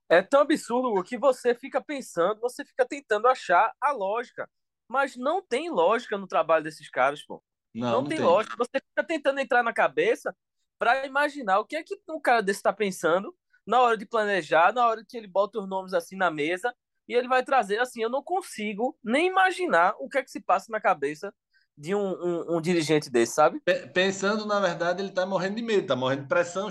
É 0.09 0.22
tão 0.22 0.40
absurdo 0.40 1.03
que 1.03 1.18
você 1.18 1.55
fica 1.55 1.83
pensando, 1.83 2.40
você 2.40 2.64
fica 2.64 2.87
tentando 2.87 3.29
achar 3.29 3.70
a 3.79 3.92
lógica. 3.92 4.48
Mas 4.88 5.14
não 5.14 5.42
tem 5.42 5.68
lógica 5.68 6.16
no 6.16 6.27
trabalho 6.27 6.64
desses 6.64 6.88
caras, 6.88 7.22
pô. 7.22 7.42
Não, 7.75 7.90
não, 7.90 8.03
não 8.03 8.09
tem, 8.09 8.16
tem, 8.16 8.27
lógica. 8.27 8.57
Você 8.57 8.81
fica 8.81 9.05
tentando 9.07 9.40
entrar 9.40 9.62
na 9.62 9.75
cabeça 9.75 10.35
para 10.83 11.07
imaginar 11.07 11.61
o 11.61 11.64
que 11.64 11.77
é 11.77 11.83
que 11.85 11.97
um 12.09 12.21
cara 12.21 12.42
desse 12.42 12.59
está 12.59 12.73
pensando 12.73 13.33
na 13.64 13.81
hora 13.81 13.97
de 13.97 14.05
planejar, 14.05 14.75
na 14.75 14.85
hora 14.85 15.05
que 15.09 15.16
ele 15.16 15.29
bota 15.29 15.61
os 15.61 15.68
nomes 15.68 15.95
assim 15.95 16.16
na 16.16 16.29
mesa 16.29 16.75
e 17.09 17.14
ele 17.14 17.29
vai 17.29 17.45
trazer 17.45 17.79
assim. 17.79 18.03
Eu 18.03 18.11
não 18.11 18.21
consigo 18.21 18.99
nem 19.01 19.29
imaginar 19.29 19.95
o 20.01 20.09
que 20.09 20.18
é 20.18 20.25
que 20.25 20.31
se 20.33 20.40
passa 20.40 20.73
na 20.73 20.81
cabeça 20.81 21.33
de 21.79 21.95
um, 21.95 22.01
um, 22.01 22.57
um 22.57 22.61
dirigente 22.61 23.09
desse, 23.09 23.33
sabe? 23.33 23.62
Pensando, 23.95 24.45
na 24.45 24.59
verdade, 24.59 25.01
ele 25.01 25.11
está 25.11 25.25
morrendo 25.25 25.55
de 25.55 25.62
medo, 25.62 25.83
está 25.83 25.95
morrendo 25.95 26.23
de 26.23 26.29
pressão, 26.29 26.68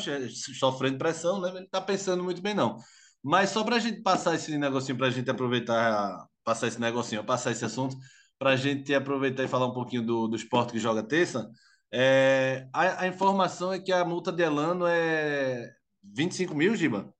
sofrendo 0.60 0.98
pressão, 0.98 1.40
né? 1.40 1.48
Ele 1.48 1.60
está 1.64 1.80
pensando 1.80 2.22
muito 2.22 2.42
bem, 2.42 2.54
não. 2.54 2.80
Mas 3.24 3.52
só 3.52 3.64
para 3.64 3.78
a 3.78 3.80
gente 3.80 4.02
passar 4.02 4.36
esse 4.36 4.58
negocinho, 4.58 4.98
para 4.98 5.08
a 5.08 5.12
gente 5.12 5.32
aproveitar, 5.32 6.28
passar 6.44 6.68
esse 6.68 6.82
negocinho, 6.82 7.24
passar 7.24 7.52
esse 7.52 7.64
assunto, 7.64 7.96
para 8.38 8.50
a 8.50 8.56
gente 8.58 8.94
aproveitar 8.94 9.46
e 9.46 9.48
falar 9.48 9.68
um 9.68 9.74
pouquinho 9.74 10.06
do, 10.06 10.28
do 10.28 10.36
esporte 10.36 10.74
que 10.74 10.80
joga 10.80 11.02
terça, 11.02 11.50
é, 11.92 12.68
a, 12.72 13.04
a, 13.04 13.08
informação 13.08 13.74
é 13.74 13.80
que 13.80 13.92
a 13.92 14.06
multa 14.06 14.32
de 14.32 14.42
Elano 14.44 14.86
é 14.88 15.74
25 16.04 16.56
mil, 16.56 16.76
Giba? 16.76 17.14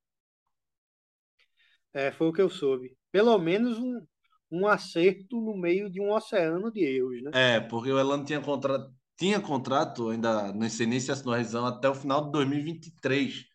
É, 1.94 2.12
foi 2.12 2.28
o 2.28 2.34
que 2.34 2.42
eu 2.42 2.50
soube. 2.50 2.96
Pelo 3.12 3.38
menos 3.38 3.78
um, 3.78 4.06
um 4.50 4.68
acerto 4.68 5.42
no 5.42 5.58
meio 5.58 5.90
de 5.90 6.00
um 6.00 6.12
oceano 6.12 6.72
de 6.72 6.84
erros, 6.84 7.22
né? 7.22 7.32
É, 7.34 7.60
porque 7.60 7.92
o 7.92 8.00
Elano 8.00 8.24
tinha 8.24 8.40
contrato, 8.40 8.94
tinha 9.18 9.42
contrato 9.42 10.10
ainda, 10.10 10.54
não 10.54 10.70
sei 10.70 10.88
nem 10.88 11.00
se 11.00 11.12
assinou 11.12 11.34
a 11.34 11.38
rescisão, 11.38 11.66
até 11.66 11.90
o 11.90 11.96
final 11.96 12.26
de 12.26 12.32
2023. 12.32 13.46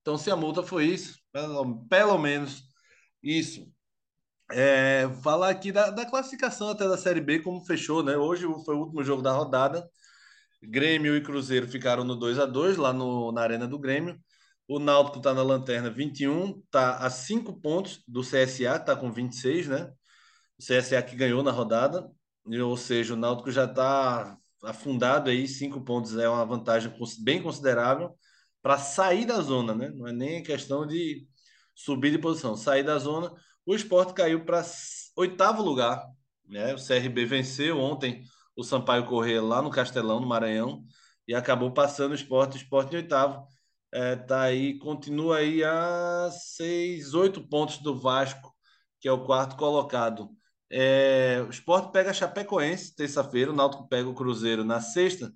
Então, 0.00 0.18
se 0.18 0.30
a 0.30 0.36
multa 0.36 0.62
foi 0.62 0.86
isso, 0.86 1.18
pelo, 1.32 1.86
pelo 1.86 2.18
menos 2.18 2.62
isso. 3.22 3.72
É, 4.52 5.08
falar 5.22 5.50
aqui 5.50 5.72
da, 5.72 5.90
da, 5.90 6.04
classificação 6.04 6.68
até 6.68 6.86
da 6.86 6.98
Série 6.98 7.20
B, 7.20 7.40
como 7.40 7.64
fechou, 7.64 8.02
né? 8.02 8.16
Hoje 8.16 8.44
foi 8.64 8.74
o 8.74 8.80
último 8.80 9.02
jogo 9.02 9.22
da 9.22 9.32
rodada. 9.32 9.88
Grêmio 10.66 11.16
e 11.16 11.20
Cruzeiro 11.20 11.66
ficaram 11.68 12.04
no 12.04 12.16
2 12.16 12.38
a 12.38 12.46
2 12.46 12.76
lá 12.76 12.92
no, 12.92 13.32
na 13.32 13.42
Arena 13.42 13.66
do 13.66 13.78
Grêmio. 13.78 14.18
O 14.66 14.78
Náutico 14.78 15.18
está 15.18 15.34
na 15.34 15.42
lanterna 15.42 15.90
21, 15.90 16.60
está 16.64 16.96
a 16.96 17.10
5 17.10 17.60
pontos 17.60 18.02
do 18.08 18.22
CSA, 18.22 18.76
está 18.76 18.96
com 18.96 19.12
26, 19.12 19.68
né? 19.68 19.92
O 20.58 20.62
CSA 20.62 21.02
que 21.02 21.16
ganhou 21.16 21.42
na 21.42 21.50
rodada, 21.50 22.08
ou 22.62 22.76
seja, 22.76 23.14
o 23.14 23.16
Náutico 23.16 23.50
já 23.50 23.64
está 23.64 24.36
afundado 24.62 25.28
aí, 25.28 25.46
5 25.46 25.82
pontos 25.82 26.16
é 26.16 26.28
uma 26.28 26.44
vantagem 26.44 26.92
bem 27.20 27.42
considerável 27.42 28.16
para 28.62 28.78
sair 28.78 29.26
da 29.26 29.40
zona, 29.42 29.74
né? 29.74 29.90
Não 29.90 30.08
é 30.08 30.12
nem 30.12 30.42
questão 30.42 30.86
de 30.86 31.26
subir 31.74 32.10
de 32.10 32.18
posição, 32.18 32.56
sair 32.56 32.82
da 32.82 32.98
zona. 32.98 33.30
O 33.66 33.74
esporte 33.74 34.14
caiu 34.14 34.44
para 34.44 34.64
oitavo 35.16 35.62
lugar, 35.62 36.02
né? 36.48 36.74
O 36.74 36.78
CRB 36.78 37.26
venceu 37.26 37.78
ontem 37.78 38.22
o 38.56 38.62
Sampaio 38.64 39.06
Corrêa 39.06 39.42
lá 39.42 39.62
no 39.62 39.70
Castelão, 39.70 40.20
no 40.20 40.26
Maranhão, 40.26 40.84
e 41.26 41.34
acabou 41.34 41.72
passando 41.72 42.12
o 42.12 42.14
esporte, 42.14 42.56
o 42.56 42.60
esporte 42.60 42.94
em 42.94 42.98
oitavo. 42.98 43.46
É, 43.92 44.16
tá 44.16 44.42
aí, 44.42 44.78
continua 44.78 45.38
aí 45.38 45.62
a 45.64 46.30
seis, 46.32 47.14
oito 47.14 47.46
pontos 47.46 47.78
do 47.78 47.98
Vasco, 47.98 48.52
que 49.00 49.08
é 49.08 49.12
o 49.12 49.24
quarto 49.24 49.56
colocado. 49.56 50.30
É, 50.70 51.44
o 51.46 51.50
esporte 51.50 51.92
pega 51.92 52.10
a 52.10 52.14
Chapecoense 52.14 52.94
terça-feira, 52.96 53.52
o 53.52 53.54
Náutico 53.54 53.88
pega 53.88 54.08
o 54.08 54.14
Cruzeiro 54.14 54.64
na 54.64 54.80
sexta. 54.80 55.26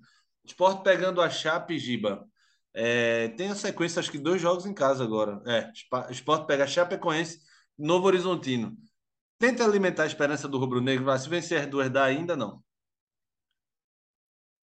O 0.43 0.47
esporte 0.47 0.83
pegando 0.83 1.21
a 1.21 1.29
Chape 1.29 1.79
Giba 1.79 2.25
é, 2.73 3.29
tem 3.29 3.49
a 3.49 3.55
sequência, 3.55 3.99
acho 3.99 4.11
que 4.11 4.17
dois 4.19 4.41
jogos 4.41 4.65
em 4.65 4.73
casa 4.73 5.03
agora. 5.03 5.41
É, 5.45 5.71
Sport 6.11 6.45
pega 6.45 6.67
Chapecoense, 6.67 7.39
Novo 7.77 8.07
Horizontino. 8.07 8.77
Tenta 9.37 9.63
alimentar 9.63 10.03
a 10.03 10.07
esperança 10.07 10.47
do 10.47 10.57
Rubro 10.57 10.81
Negro, 10.81 11.05
mas 11.05 11.23
se 11.23 11.29
vencer 11.29 11.61
as 11.61 11.67
duas 11.67 11.89
dá 11.89 12.03
ainda 12.03 12.35
não. 12.35 12.63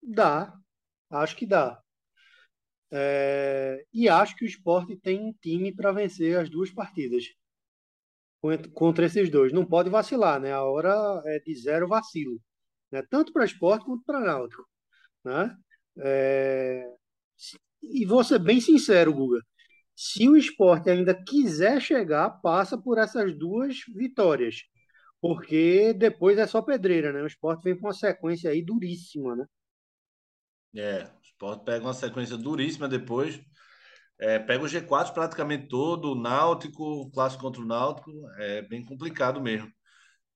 Dá, 0.03 0.53
acho 1.09 1.35
que 1.35 1.45
dá. 1.45 1.81
É, 2.91 3.83
e 3.91 4.07
acho 4.07 4.35
que 4.35 4.45
o 4.45 4.47
esporte 4.47 4.95
tem 4.97 5.19
um 5.19 5.33
time 5.41 5.73
para 5.75 5.91
vencer 5.91 6.37
as 6.37 6.49
duas 6.49 6.71
partidas 6.71 7.25
contra 8.73 9.05
esses 9.05 9.29
dois. 9.29 9.53
Não 9.53 9.65
pode 9.65 9.89
vacilar, 9.89 10.39
né? 10.39 10.51
A 10.53 10.63
hora 10.63 11.21
é 11.25 11.39
de 11.39 11.55
zero 11.55 11.87
vacilo, 11.87 12.39
né? 12.91 13.01
Tanto 13.09 13.33
para 13.33 13.45
esporte 13.45 13.85
quanto 13.85 14.03
para 14.05 14.19
náutico, 14.19 14.63
né? 15.25 15.55
É, 15.99 16.85
e 17.81 18.05
vou 18.05 18.23
ser 18.23 18.39
bem 18.39 18.59
sincero, 18.61 19.13
Guga. 19.13 19.41
Se 19.95 20.27
o 20.29 20.37
esporte 20.37 20.89
ainda 20.89 21.13
quiser 21.15 21.81
chegar, 21.81 22.29
passa 22.41 22.77
por 22.77 22.97
essas 22.97 23.37
duas 23.37 23.79
vitórias. 23.95 24.63
Porque 25.21 25.93
depois 25.93 26.37
é 26.37 26.47
só 26.47 26.61
pedreira, 26.61 27.13
né? 27.13 27.21
O 27.23 27.27
esporte 27.27 27.63
vem 27.63 27.75
com 27.79 27.87
uma 27.87 27.93
sequência 27.93 28.51
aí 28.51 28.63
duríssima, 28.63 29.35
né? 29.35 29.45
É, 30.75 31.03
o 31.03 31.21
Sport 31.23 31.63
pega 31.63 31.85
uma 31.85 31.93
sequência 31.93 32.37
duríssima 32.37 32.87
depois. 32.87 33.39
É, 34.19 34.39
pega 34.39 34.63
o 34.63 34.67
G4 34.67 35.13
praticamente 35.13 35.67
todo, 35.67 36.11
o 36.11 36.15
Náutico, 36.15 36.83
o 36.83 37.11
clássico 37.11 37.43
contra 37.43 37.61
o 37.61 37.65
Náutico, 37.65 38.11
é 38.37 38.61
bem 38.61 38.83
complicado 38.85 39.41
mesmo. 39.41 39.71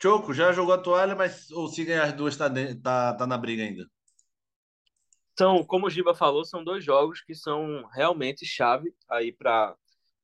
Choco, 0.02 0.34
já 0.34 0.52
jogou 0.52 0.74
a 0.74 0.78
toalha, 0.78 1.16
mas 1.16 1.50
ou 1.52 1.68
se 1.68 1.84
ganhar 1.84 2.04
as 2.04 2.14
duas, 2.14 2.38
tá, 2.38 2.50
tá, 2.84 3.14
tá 3.14 3.28
na 3.28 3.38
briga 3.38 3.64
ainda? 3.64 3.86
São, 5.38 5.64
como 5.64 5.88
o 5.88 5.90
Giba 5.90 6.16
falou, 6.16 6.44
são 6.44 6.64
dois 6.64 6.84
jogos 6.84 7.22
que 7.22 7.36
são 7.36 7.88
realmente 7.94 8.46
chave 8.46 8.94
aí 9.10 9.32
para 9.32 9.76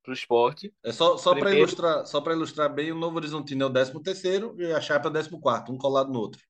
o 0.08 0.12
esporte. 0.12 0.74
É 0.84 0.92
só, 0.92 1.18
só 1.18 1.36
para 1.36 1.54
ilustrar, 1.54 2.06
só 2.06 2.24
ilustrar 2.32 2.74
bem, 2.74 2.92
o 2.92 2.96
Novo 2.96 3.18
Horizontino 3.18 3.64
é 3.64 3.68
o 3.68 3.74
13 3.74 4.04
terceiro 4.04 4.56
e 4.60 4.72
a 4.72 4.82
Chapa 4.82 5.08
é 5.08 5.12
o 5.12 5.14
14 5.14 5.72
um 5.72 5.78
colado 5.78 6.12
no 6.12 6.20
outro. 6.20 6.42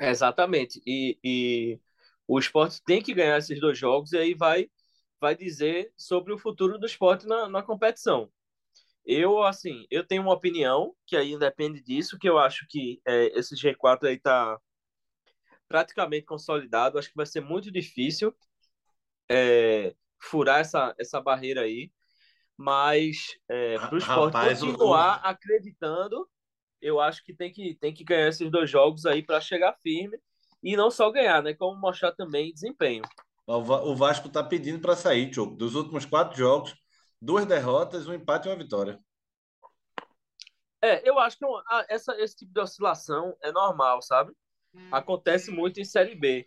exatamente. 0.00 0.80
E, 0.86 1.18
e 1.24 1.80
o 2.28 2.38
esporte 2.38 2.82
tem 2.84 3.02
que 3.02 3.14
ganhar 3.14 3.38
esses 3.38 3.58
dois 3.60 3.78
jogos 3.78 4.12
e 4.12 4.18
aí 4.18 4.34
vai 4.34 4.70
vai 5.20 5.34
dizer 5.34 5.92
sobre 5.96 6.32
o 6.32 6.38
futuro 6.38 6.78
do 6.78 6.86
esporte 6.86 7.26
na, 7.26 7.48
na 7.48 7.62
competição. 7.62 8.30
Eu, 9.04 9.42
assim, 9.42 9.86
eu 9.90 10.06
tenho 10.06 10.22
uma 10.22 10.34
opinião 10.34 10.94
que 11.06 11.16
aí 11.16 11.36
depende 11.38 11.82
disso, 11.82 12.18
que 12.18 12.28
eu 12.28 12.38
acho 12.38 12.66
que 12.68 13.00
é, 13.06 13.26
esse 13.38 13.56
G4 13.56 14.06
aí 14.06 14.18
tá 14.18 14.60
praticamente 15.66 16.26
consolidado. 16.26 16.98
Acho 16.98 17.08
que 17.08 17.16
vai 17.16 17.26
ser 17.26 17.40
muito 17.40 17.70
difícil 17.72 18.34
é, 19.28 19.94
furar 20.20 20.60
essa, 20.60 20.94
essa 20.98 21.20
barreira 21.20 21.62
aí. 21.62 21.90
Mas 22.56 23.38
é, 23.48 23.76
para 23.78 23.94
o 23.94 23.98
esporte 23.98 24.34
Rapaz, 24.34 24.60
continuar 24.60 25.22
o... 25.22 25.26
acreditando, 25.26 26.28
eu 26.80 27.00
acho 27.00 27.24
que 27.24 27.32
tem 27.32 27.52
que, 27.52 27.74
tem 27.76 27.94
que 27.94 28.04
ganhar 28.04 28.28
esses 28.28 28.50
dois 28.50 28.68
jogos 28.68 29.06
aí 29.06 29.22
para 29.22 29.40
chegar 29.40 29.78
firme. 29.82 30.18
E 30.62 30.76
não 30.76 30.90
só 30.90 31.10
ganhar, 31.10 31.42
né? 31.42 31.54
Como 31.54 31.78
mostrar 31.78 32.12
também 32.12 32.52
desempenho. 32.52 33.02
O 33.46 33.96
Vasco 33.96 34.28
está 34.28 34.44
pedindo 34.44 34.80
para 34.80 34.94
sair, 34.94 35.30
Tchoco. 35.30 35.56
Dos 35.56 35.74
últimos 35.74 36.04
quatro 36.04 36.36
jogos, 36.36 36.74
duas 37.20 37.46
derrotas, 37.46 38.06
um 38.06 38.12
empate 38.12 38.46
e 38.46 38.50
uma 38.50 38.58
vitória. 38.58 38.98
É, 40.82 41.08
eu 41.08 41.18
acho 41.18 41.38
que 41.38 41.44
essa, 41.88 42.14
esse 42.20 42.36
tipo 42.36 42.52
de 42.52 42.60
oscilação 42.60 43.36
é 43.42 43.50
normal, 43.50 44.02
sabe? 44.02 44.32
Acontece 44.92 45.50
muito 45.50 45.80
em 45.80 45.84
Série 45.84 46.14
B. 46.14 46.46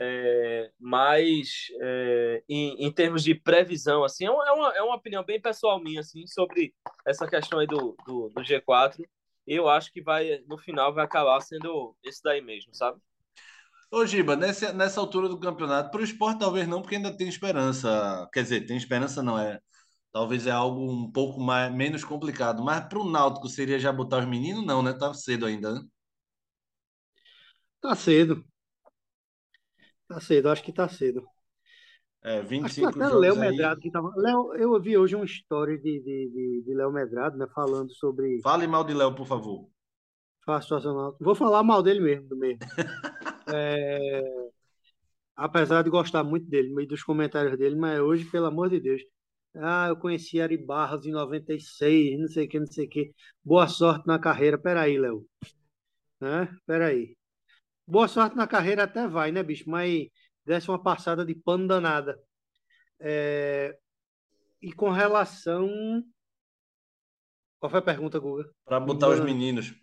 É, 0.00 0.70
mas 0.78 1.66
é, 1.80 2.44
em, 2.48 2.86
em, 2.86 2.92
termos 2.92 3.24
de 3.24 3.34
previsão, 3.34 4.04
assim, 4.04 4.24
é 4.26 4.30
uma, 4.30 4.76
é 4.76 4.80
uma 4.80 4.94
opinião 4.94 5.24
bem 5.24 5.40
pessoal 5.40 5.82
minha, 5.82 6.00
assim, 6.00 6.24
sobre 6.28 6.72
essa 7.04 7.26
questão 7.26 7.58
aí 7.58 7.66
do, 7.66 7.96
do, 8.06 8.28
do 8.28 8.42
G4. 8.42 9.04
Eu 9.48 9.68
acho 9.68 9.92
que 9.92 10.02
vai, 10.02 10.38
no 10.46 10.58
final, 10.58 10.94
vai 10.94 11.04
acabar 11.04 11.40
sendo 11.40 11.96
esse 12.04 12.22
daí 12.22 12.40
mesmo, 12.40 12.74
sabe? 12.74 13.00
Ô, 13.90 14.04
Giba, 14.06 14.36
nessa, 14.36 14.72
nessa 14.72 15.00
altura 15.00 15.28
do 15.28 15.40
campeonato, 15.40 15.90
para 15.90 16.00
o 16.00 16.04
esporte 16.04 16.38
talvez 16.40 16.68
não, 16.68 16.82
porque 16.82 16.96
ainda 16.96 17.16
tem 17.16 17.28
esperança. 17.28 18.28
Quer 18.32 18.42
dizer, 18.42 18.66
tem 18.66 18.76
esperança 18.76 19.22
não, 19.22 19.38
é. 19.38 19.60
Talvez 20.12 20.46
é 20.46 20.50
algo 20.50 20.90
um 20.92 21.10
pouco 21.12 21.40
mais, 21.40 21.72
menos 21.74 22.04
complicado. 22.04 22.62
Mas 22.64 22.86
para 22.88 22.98
o 23.00 23.10
Náutico 23.10 23.48
seria 23.48 23.78
já 23.78 23.92
botar 23.92 24.18
os 24.20 24.26
meninos? 24.28 24.66
Não, 24.66 24.82
né? 24.82 24.92
Tá 24.94 25.14
cedo 25.14 25.46
ainda, 25.46 25.74
né? 25.74 25.82
Tá 27.80 27.94
cedo. 27.96 28.44
Tá 30.06 30.20
cedo, 30.20 30.50
acho 30.50 30.62
que 30.62 30.72
tá 30.72 30.88
cedo. 30.88 31.26
É, 32.22 32.42
25 32.42 32.88
acho 32.88 32.98
que 32.98 33.02
até 33.02 33.14
Léo 33.14 33.36
Medrado 33.36 33.80
que 33.80 33.90
tava. 33.90 34.12
Léo, 34.16 34.54
eu 34.54 34.72
ouvi 34.72 34.98
hoje 34.98 35.14
uma 35.14 35.24
história 35.24 35.78
de, 35.78 36.00
de, 36.00 36.30
de, 36.30 36.62
de 36.64 36.74
Léo 36.74 36.92
Medrado, 36.92 37.36
né? 37.36 37.46
Falando 37.54 37.92
sobre. 37.94 38.40
Fale 38.42 38.66
mal 38.66 38.84
de 38.84 38.92
Léo, 38.92 39.14
por 39.14 39.26
favor. 39.26 39.68
Vou 41.20 41.34
falar 41.34 41.62
mal 41.62 41.82
dele 41.82 42.00
mesmo, 42.00 42.28
do 42.28 42.36
mesmo. 42.36 42.60
É, 43.50 44.20
apesar 45.34 45.82
de 45.82 45.88
gostar 45.88 46.22
muito 46.22 46.46
dele, 46.50 46.68
meio 46.68 46.86
dos 46.86 47.02
comentários 47.02 47.56
dele, 47.56 47.76
mas 47.76 47.98
hoje, 47.98 48.26
pelo 48.26 48.44
amor 48.44 48.68
de 48.68 48.78
Deus, 48.78 49.00
ah, 49.56 49.86
eu 49.88 49.96
conheci 49.96 50.38
Ari 50.38 50.58
Barros 50.58 51.06
em 51.06 51.12
96, 51.12 52.20
não 52.20 52.28
sei 52.28 52.44
o 52.44 52.48
que, 52.48 52.60
não 52.60 52.66
sei 52.66 52.86
o 52.86 52.88
que. 52.90 53.14
Boa 53.42 53.66
sorte 53.66 54.06
na 54.06 54.18
carreira. 54.18 54.58
Peraí, 54.58 54.98
Léo. 54.98 55.26
Né? 56.20 56.54
Peraí. 56.66 57.16
Boa 57.86 58.06
sorte 58.06 58.36
na 58.36 58.46
carreira 58.46 58.84
até 58.84 59.08
vai, 59.08 59.32
né, 59.32 59.42
bicho? 59.42 59.64
Mas 59.68 60.08
desse 60.48 60.68
uma 60.70 60.82
passada 60.82 61.24
de 61.24 61.34
pano 61.34 61.68
danada. 61.68 62.18
É... 62.98 63.78
E 64.60 64.72
com 64.72 64.90
relação. 64.90 65.68
Qual 67.60 67.70
foi 67.70 67.80
a 67.80 67.82
pergunta, 67.82 68.18
Guga? 68.18 68.50
Para 68.64 68.80
botar 68.80 69.08
os 69.08 69.20
meninos. 69.20 69.74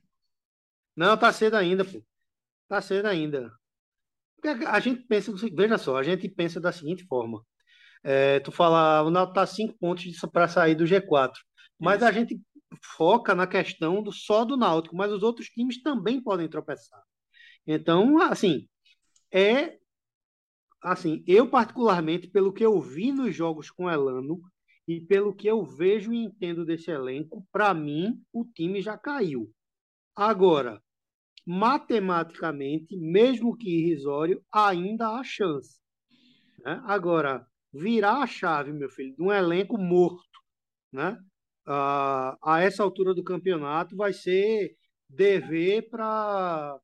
Não, 0.96 1.16
tá 1.18 1.32
cedo 1.32 1.56
ainda, 1.56 1.86
pô. 1.86 2.04
Tá 2.68 2.82
cedo 2.82 3.06
ainda. 3.06 3.52
A 4.68 4.80
gente 4.80 5.04
pensa, 5.04 5.32
veja 5.54 5.78
só, 5.78 5.98
a 5.98 6.04
gente 6.04 6.28
pensa 6.30 6.60
da 6.60 6.72
seguinte 6.72 7.06
forma. 7.06 7.46
É, 8.04 8.40
tu 8.40 8.52
fala, 8.52 9.02
o 9.02 9.10
Náutico 9.10 9.36
tá 9.36 9.46
cinco 9.46 9.78
pontos 9.80 10.06
para 10.32 10.48
sair 10.48 10.76
do 10.76 10.84
G4, 10.84 11.34
mas 11.80 11.98
Isso. 11.98 12.06
a 12.06 12.12
gente 12.12 12.40
foca 12.96 13.34
na 13.34 13.48
questão 13.48 14.04
do 14.04 14.12
só 14.12 14.46
do 14.46 14.56
Náutico, 14.56 14.96
mas 14.96 15.12
os 15.12 15.24
outros 15.24 15.48
times 15.48 15.82
também 15.82 16.22
podem 16.22 16.48
tropeçar. 16.48 17.02
Então, 17.66 18.22
assim, 18.22 18.68
é 19.32 19.80
assim, 20.86 21.24
eu 21.26 21.50
particularmente, 21.50 22.28
pelo 22.28 22.54
que 22.54 22.64
eu 22.64 22.80
vi 22.80 23.12
nos 23.12 23.36
jogos 23.36 23.72
com 23.72 23.90
Elano 23.90 24.40
e 24.88 25.02
pelo 25.02 25.36
que 25.36 25.48
eu 25.48 25.66
vejo 25.66 26.14
e 26.14 26.24
entendo 26.24 26.64
desse 26.64 26.92
elenco, 26.92 27.44
para 27.52 27.74
mim 27.74 28.22
o 28.32 28.46
time 28.46 28.82
já 28.82 28.96
caiu. 28.96 29.52
Agora, 30.16 30.80
matematicamente, 31.46 32.96
mesmo 32.96 33.58
que 33.58 33.68
irrisório, 33.68 34.44
ainda 34.52 35.10
há 35.10 35.24
chance. 35.24 35.80
Né? 36.64 36.80
Agora, 36.86 37.46
virar 37.74 38.22
a 38.22 38.28
chave, 38.28 38.72
meu 38.72 38.90
filho, 38.90 39.16
de 39.16 39.24
um 39.24 39.32
elenco 39.32 39.78
morto, 39.78 40.40
né? 40.94 41.18
Ah, 41.68 42.38
a 42.44 42.62
essa 42.62 42.84
altura 42.84 43.14
do 43.16 43.24
campeonato, 43.24 43.96
vai 43.96 44.14
ser 44.14 44.76
dever 45.10 45.90
para 45.90 46.80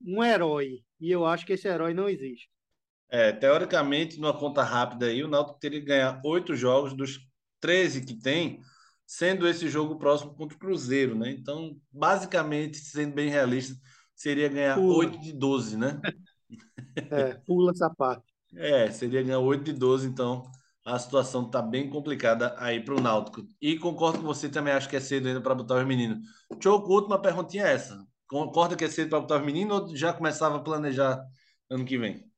um 0.00 0.22
herói. 0.22 0.84
E 1.00 1.10
eu 1.10 1.26
acho 1.26 1.44
que 1.44 1.54
esse 1.54 1.66
herói 1.66 1.92
não 1.92 2.08
existe. 2.08 2.48
É, 3.10 3.32
teoricamente, 3.32 4.20
numa 4.20 4.32
conta 4.32 4.62
rápida 4.62 5.06
aí, 5.06 5.24
o 5.24 5.28
Náutico 5.28 5.58
teria 5.58 5.80
que 5.80 5.86
ganhar 5.86 6.20
oito 6.24 6.54
jogos 6.54 6.94
dos 6.94 7.18
13 7.58 8.04
que 8.04 8.14
tem, 8.14 8.60
sendo 9.04 9.48
esse 9.48 9.68
jogo 9.68 9.98
próximo 9.98 10.34
contra 10.34 10.56
o 10.56 10.60
Cruzeiro, 10.60 11.16
né? 11.16 11.32
Então, 11.32 11.76
basicamente, 11.90 12.78
sendo 12.78 13.12
bem 13.14 13.28
realista, 13.28 13.74
seria 14.14 14.48
ganhar 14.48 14.76
pula. 14.76 14.98
8 14.98 15.20
de 15.20 15.32
12, 15.32 15.76
né? 15.76 16.00
É, 17.10 17.34
pula 17.46 17.72
essa 17.72 17.90
parte. 17.90 18.24
É, 18.52 18.90
seria 18.90 19.22
ganhar 19.22 19.38
8 19.38 19.62
de 19.62 19.72
12, 19.72 20.08
então 20.08 20.42
a 20.84 20.98
situação 20.98 21.46
está 21.46 21.62
bem 21.62 21.88
complicada 21.88 22.52
aí 22.58 22.84
para 22.84 22.96
o 22.96 23.00
Náutico. 23.00 23.46
E 23.60 23.78
concordo 23.78 24.18
com 24.18 24.24
você 24.24 24.48
também, 24.48 24.72
acho 24.72 24.88
que 24.88 24.96
é 24.96 25.00
cedo 25.00 25.28
ainda 25.28 25.40
para 25.40 25.54
botar 25.54 25.76
os 25.76 25.86
meninos. 25.86 26.18
Choco, 26.60 26.92
última 26.92 27.22
perguntinha 27.22 27.64
é 27.64 27.74
essa. 27.74 28.04
Concorda 28.28 28.74
que 28.74 28.84
é 28.84 28.88
cedo 28.88 29.10
para 29.10 29.20
botar 29.20 29.38
os 29.38 29.46
meninos 29.46 29.80
ou 29.80 29.96
já 29.96 30.12
começava 30.12 30.56
a 30.56 30.60
planejar 30.64 31.24
ano 31.70 31.84
que 31.84 31.96
vem? 31.96 32.29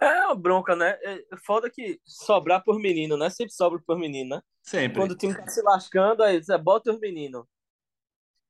É 0.00 0.26
uma 0.26 0.34
bronca, 0.34 0.74
né? 0.74 0.98
É 1.02 1.36
foda 1.44 1.68
que 1.70 2.00
sobrar 2.04 2.64
por 2.64 2.78
menino, 2.78 3.16
né? 3.16 3.28
Sempre 3.28 3.52
sobra 3.52 3.78
por 3.86 3.98
menino, 3.98 4.36
né? 4.36 4.42
Sempre. 4.62 4.98
Quando 4.98 5.12
o 5.12 5.16
time 5.16 5.34
tá 5.34 5.46
se 5.46 5.62
lascando, 5.62 6.22
aí 6.22 6.42
você 6.42 6.56
bota 6.56 6.90
os 6.90 6.98
meninos. 6.98 7.44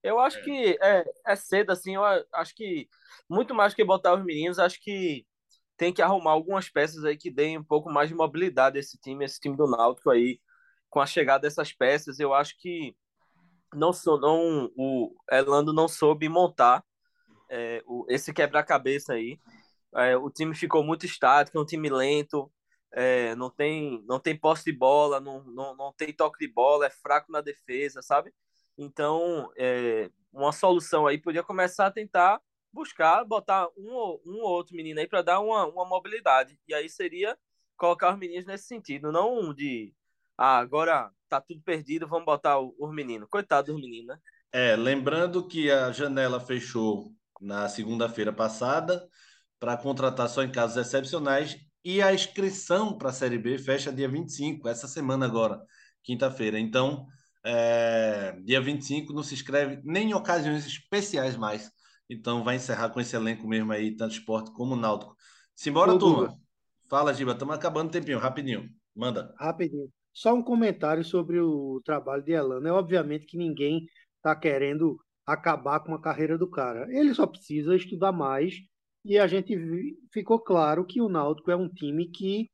Eu 0.02 0.18
acho 0.18 0.38
é. 0.38 0.42
que 0.42 0.78
é, 0.80 1.04
é 1.26 1.36
cedo, 1.36 1.70
assim, 1.70 1.94
eu 1.96 2.02
acho 2.32 2.54
que 2.54 2.88
muito 3.28 3.54
mais 3.54 3.74
que 3.74 3.84
botar 3.84 4.14
os 4.14 4.24
meninos, 4.24 4.58
acho 4.58 4.80
que 4.80 5.26
tem 5.76 5.92
que 5.92 6.02
arrumar 6.02 6.32
algumas 6.32 6.68
peças 6.68 7.04
aí 7.04 7.16
que 7.16 7.30
deem 7.30 7.58
um 7.58 7.64
pouco 7.64 7.90
mais 7.90 8.08
de 8.08 8.14
mobilidade 8.14 8.78
esse 8.78 8.98
time, 8.98 9.24
esse 9.24 9.40
time 9.40 9.56
do 9.56 9.66
Náutico 9.66 10.10
aí, 10.10 10.40
com 10.88 11.00
a 11.00 11.06
chegada 11.06 11.42
dessas 11.42 11.72
peças, 11.72 12.18
eu 12.18 12.32
acho 12.32 12.56
que 12.58 12.94
não 13.74 13.92
sou, 13.92 14.18
não, 14.18 14.70
o 14.76 15.14
Elando 15.30 15.72
não 15.72 15.86
soube 15.86 16.28
montar 16.28 16.84
é, 17.48 17.82
o, 17.86 18.04
esse 18.08 18.32
quebra-cabeça 18.32 19.14
aí. 19.14 19.38
É, 19.96 20.16
o 20.16 20.30
time 20.30 20.54
ficou 20.54 20.84
muito 20.84 21.04
estático, 21.06 21.58
é 21.58 21.60
um 21.60 21.66
time 21.66 21.88
lento, 21.88 22.50
é, 22.92 23.34
não 23.34 23.50
tem 23.50 24.02
não 24.06 24.18
tem 24.20 24.36
posse 24.36 24.64
de 24.64 24.72
bola, 24.72 25.20
não, 25.20 25.42
não, 25.44 25.76
não 25.76 25.92
tem 25.92 26.12
toque 26.12 26.38
de 26.46 26.52
bola, 26.52 26.86
é 26.86 26.90
fraco 26.90 27.30
na 27.32 27.40
defesa, 27.40 28.02
sabe? 28.02 28.32
Então, 28.78 29.52
é, 29.56 30.10
uma 30.32 30.52
solução 30.52 31.06
aí 31.06 31.18
podia 31.18 31.42
começar 31.42 31.86
a 31.86 31.90
tentar 31.90 32.40
buscar, 32.72 33.24
botar 33.24 33.68
um, 33.76 33.90
um 34.24 34.40
ou 34.42 34.50
outro 34.50 34.76
menino 34.76 35.00
aí 35.00 35.08
para 35.08 35.22
dar 35.22 35.40
uma, 35.40 35.66
uma 35.66 35.84
mobilidade. 35.84 36.58
E 36.68 36.74
aí 36.74 36.88
seria 36.88 37.36
colocar 37.76 38.12
os 38.12 38.18
meninos 38.18 38.46
nesse 38.46 38.66
sentido, 38.66 39.10
não 39.10 39.52
de 39.54 39.94
ah, 40.36 40.58
agora 40.58 41.10
tá 41.28 41.40
tudo 41.40 41.60
perdido, 41.62 42.08
vamos 42.08 42.24
botar 42.24 42.58
os 42.58 42.94
meninos. 42.94 43.28
Coitado 43.28 43.72
dos 43.72 43.80
meninos, 43.80 44.08
né? 44.08 44.18
É, 44.52 44.74
lembrando 44.74 45.46
que 45.46 45.70
a 45.70 45.92
janela 45.92 46.40
fechou 46.40 47.12
na 47.40 47.68
segunda-feira 47.68 48.32
passada 48.32 49.06
para 49.60 49.76
contratar 49.76 50.28
só 50.28 50.42
em 50.42 50.50
casos 50.50 50.78
excepcionais 50.78 51.56
e 51.84 52.02
a 52.02 52.12
inscrição 52.12 52.96
para 52.96 53.10
a 53.10 53.12
Série 53.12 53.38
B 53.38 53.58
fecha 53.58 53.92
dia 53.92 54.08
25, 54.08 54.66
essa 54.68 54.88
semana 54.88 55.26
agora, 55.26 55.62
quinta-feira. 56.02 56.58
Então, 56.58 57.06
é, 57.44 58.36
dia 58.42 58.60
25 58.60 59.12
não 59.12 59.22
se 59.22 59.34
inscreve 59.34 59.80
nem 59.84 60.10
em 60.10 60.14
ocasiões 60.14 60.66
especiais 60.66 61.36
mais. 61.36 61.70
Então 62.08 62.42
vai 62.42 62.56
encerrar 62.56 62.88
com 62.88 63.00
esse 63.00 63.14
elenco 63.14 63.46
mesmo 63.46 63.70
aí, 63.70 63.94
tanto 63.94 64.12
esporte 64.12 64.50
como 64.52 64.74
náutico. 64.74 65.14
Simbora, 65.54 65.92
Ô, 65.92 65.98
turma. 65.98 66.36
Fala, 66.88 67.14
Giba. 67.14 67.32
Estamos 67.32 67.54
acabando 67.54 67.88
o 67.88 67.92
tempinho, 67.92 68.18
rapidinho. 68.18 68.68
Manda. 68.96 69.32
Rapidinho. 69.38 69.88
Só 70.12 70.34
um 70.34 70.42
comentário 70.42 71.04
sobre 71.04 71.38
o 71.38 71.80
trabalho 71.84 72.22
de 72.24 72.32
Elano. 72.32 72.66
É 72.66 72.72
obviamente 72.72 73.26
que 73.26 73.36
ninguém 73.36 73.86
está 74.16 74.34
querendo 74.34 74.98
acabar 75.24 75.80
com 75.80 75.94
a 75.94 76.00
carreira 76.00 76.36
do 76.36 76.50
cara. 76.50 76.86
Ele 76.90 77.14
só 77.14 77.26
precisa 77.26 77.76
estudar 77.76 78.10
mais 78.10 78.54
e 79.04 79.18
a 79.18 79.26
gente 79.26 79.54
ficou 80.12 80.38
claro 80.38 80.84
que 80.84 81.00
o 81.00 81.08
Náutico 81.08 81.50
é 81.50 81.56
um 81.56 81.68
time 81.68 82.08
que 82.08 82.50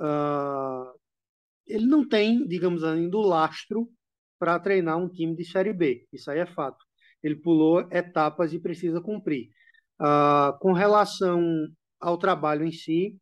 uh, 0.00 0.92
ele 1.66 1.86
não 1.86 2.06
tem, 2.06 2.46
digamos 2.46 2.84
ainda, 2.84 3.16
o 3.16 3.22
lastro 3.22 3.88
para 4.38 4.58
treinar 4.60 4.98
um 4.98 5.08
time 5.08 5.34
de 5.34 5.44
Série 5.44 5.72
B. 5.72 6.06
Isso 6.12 6.30
aí 6.30 6.38
é 6.38 6.46
fato. 6.46 6.84
Ele 7.22 7.36
pulou 7.36 7.80
etapas 7.90 8.52
e 8.52 8.60
precisa 8.60 9.00
cumprir. 9.00 9.48
Uh, 10.00 10.56
com 10.60 10.72
relação 10.72 11.42
ao 11.98 12.18
trabalho 12.18 12.64
em 12.64 12.72
si, 12.72 13.16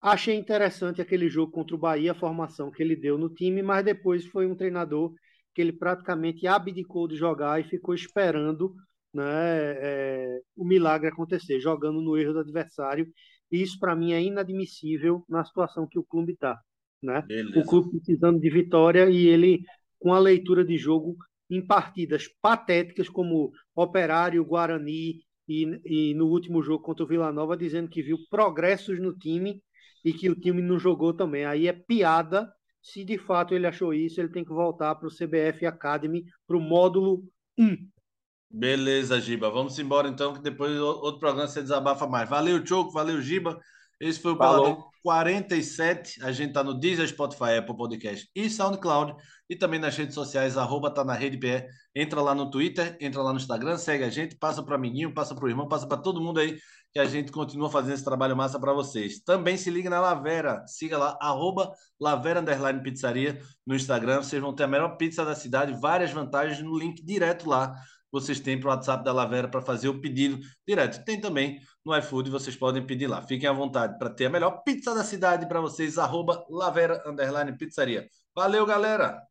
achei 0.00 0.34
interessante 0.34 1.00
aquele 1.00 1.28
jogo 1.28 1.52
contra 1.52 1.74
o 1.74 1.78
Bahia, 1.78 2.12
a 2.12 2.14
formação 2.14 2.70
que 2.70 2.82
ele 2.82 2.96
deu 2.96 3.16
no 3.16 3.32
time, 3.32 3.62
mas 3.62 3.84
depois 3.84 4.26
foi 4.26 4.46
um 4.46 4.56
treinador 4.56 5.14
que 5.54 5.62
ele 5.62 5.72
praticamente 5.72 6.46
abdicou 6.46 7.08
de 7.08 7.16
jogar 7.16 7.60
e 7.60 7.64
ficou 7.64 7.94
esperando 7.94 8.74
né, 9.16 9.74
é, 9.78 10.40
o 10.56 10.64
milagre 10.64 11.08
acontecer, 11.08 11.58
jogando 11.60 12.00
no 12.00 12.16
erro 12.16 12.34
do 12.34 12.40
adversário. 12.40 13.08
E 13.50 13.62
isso, 13.62 13.78
para 13.78 13.96
mim, 13.96 14.12
é 14.12 14.22
inadmissível 14.22 15.24
na 15.28 15.44
situação 15.44 15.86
que 15.86 15.98
o 15.98 16.04
clube 16.04 16.32
está. 16.32 16.58
Né? 17.02 17.24
O 17.56 17.64
clube 17.64 17.90
precisando 17.90 18.40
de 18.40 18.50
vitória 18.50 19.08
e 19.08 19.26
ele, 19.26 19.60
com 19.98 20.12
a 20.12 20.18
leitura 20.18 20.64
de 20.64 20.76
jogo 20.76 21.16
em 21.48 21.64
partidas 21.64 22.28
patéticas 22.42 23.08
como 23.08 23.52
Operário, 23.74 24.44
Guarani 24.44 25.20
e, 25.48 25.80
e 25.84 26.14
no 26.14 26.26
último 26.26 26.62
jogo 26.62 26.82
contra 26.82 27.04
o 27.04 27.06
Vila 27.06 27.32
Nova, 27.32 27.56
dizendo 27.56 27.88
que 27.88 28.02
viu 28.02 28.18
progressos 28.28 29.00
no 29.00 29.16
time 29.16 29.62
e 30.04 30.12
que 30.12 30.28
o 30.28 30.34
time 30.34 30.60
não 30.60 30.78
jogou 30.78 31.14
também. 31.14 31.44
Aí 31.44 31.68
é 31.68 31.72
piada 31.72 32.50
se 32.86 33.04
de 33.04 33.18
fato 33.18 33.52
ele 33.52 33.66
achou 33.66 33.92
isso, 33.92 34.20
ele 34.20 34.28
tem 34.28 34.44
que 34.44 34.52
voltar 34.52 34.94
para 34.94 35.08
o 35.08 35.10
CBF 35.10 35.66
Academy, 35.66 36.24
para 36.46 36.56
o 36.56 36.60
módulo 36.60 37.24
1. 37.58 37.76
Beleza, 38.50 39.20
Giba. 39.20 39.50
Vamos 39.50 39.78
embora 39.78 40.08
então, 40.08 40.32
que 40.32 40.40
depois 40.40 40.78
outro 40.78 41.18
programa 41.18 41.48
você 41.48 41.62
desabafa 41.62 42.06
mais. 42.06 42.28
Valeu, 42.28 42.64
Choco, 42.64 42.92
valeu, 42.92 43.20
Giba. 43.20 43.58
Esse 44.00 44.20
foi 44.20 44.32
o 44.32 44.36
Paladão 44.36 44.84
47. 45.02 46.22
A 46.22 46.30
gente 46.32 46.52
tá 46.52 46.62
no 46.62 46.74
Deezer, 46.74 47.08
Spotify, 47.08 47.56
Apple 47.58 47.76
Podcast 47.76 48.28
e 48.34 48.50
SoundCloud. 48.50 49.14
E 49.48 49.56
também 49.56 49.80
nas 49.80 49.96
redes 49.96 50.14
sociais, 50.14 50.56
arroba 50.56 50.90
tá 50.90 51.04
na 51.04 51.14
rede 51.14 51.38
PE. 51.38 51.66
Entra 51.94 52.20
lá 52.20 52.34
no 52.34 52.50
Twitter, 52.50 52.96
entra 53.00 53.22
lá 53.22 53.32
no 53.32 53.38
Instagram, 53.38 53.78
segue 53.78 54.04
a 54.04 54.10
gente, 54.10 54.36
passa 54.36 54.62
para 54.62 54.74
amiguinho, 54.74 55.14
passa 55.14 55.34
para 55.34 55.44
o 55.44 55.48
irmão, 55.48 55.68
passa 55.68 55.86
para 55.86 55.96
todo 55.96 56.20
mundo 56.20 56.40
aí 56.40 56.58
que 56.92 57.00
a 57.00 57.04
gente 57.04 57.30
continua 57.30 57.68
fazendo 57.70 57.92
esse 57.92 58.04
trabalho 58.04 58.34
massa 58.34 58.58
para 58.58 58.72
vocês. 58.72 59.20
Também 59.20 59.56
se 59.58 59.70
liga 59.70 59.90
na 59.90 60.00
Lavera, 60.00 60.64
siga 60.66 60.96
lá, 60.96 61.18
arroba 61.20 61.70
Lavera 62.00 62.40
Underline 62.40 62.82
Pizzaria 62.82 63.38
no 63.66 63.74
Instagram. 63.76 64.22
Vocês 64.22 64.40
vão 64.40 64.54
ter 64.54 64.64
a 64.64 64.66
melhor 64.66 64.96
pizza 64.96 65.22
da 65.22 65.34
cidade, 65.34 65.78
várias 65.78 66.10
vantagens 66.10 66.62
no 66.62 66.76
link 66.76 67.04
direto 67.04 67.48
lá. 67.48 67.74
Vocês 68.20 68.40
têm 68.40 68.58
para 68.58 68.68
o 68.68 68.70
WhatsApp 68.70 69.04
da 69.04 69.12
Lavera 69.12 69.46
para 69.46 69.60
fazer 69.60 69.90
o 69.90 70.00
pedido 70.00 70.38
direto. 70.66 71.04
Tem 71.04 71.20
também 71.20 71.60
no 71.84 71.94
iFood, 71.98 72.30
vocês 72.30 72.56
podem 72.56 72.84
pedir 72.84 73.06
lá. 73.06 73.20
Fiquem 73.20 73.46
à 73.46 73.52
vontade 73.52 73.98
para 73.98 74.08
ter 74.08 74.24
a 74.24 74.30
melhor 74.30 74.62
pizza 74.64 74.94
da 74.94 75.04
cidade 75.04 75.46
para 75.46 75.60
vocês, 75.60 75.98
arroba 75.98 76.42
Lavera 76.48 77.02
Underline 77.06 77.54
Pizzaria. 77.58 78.08
Valeu, 78.34 78.64
galera! 78.64 79.25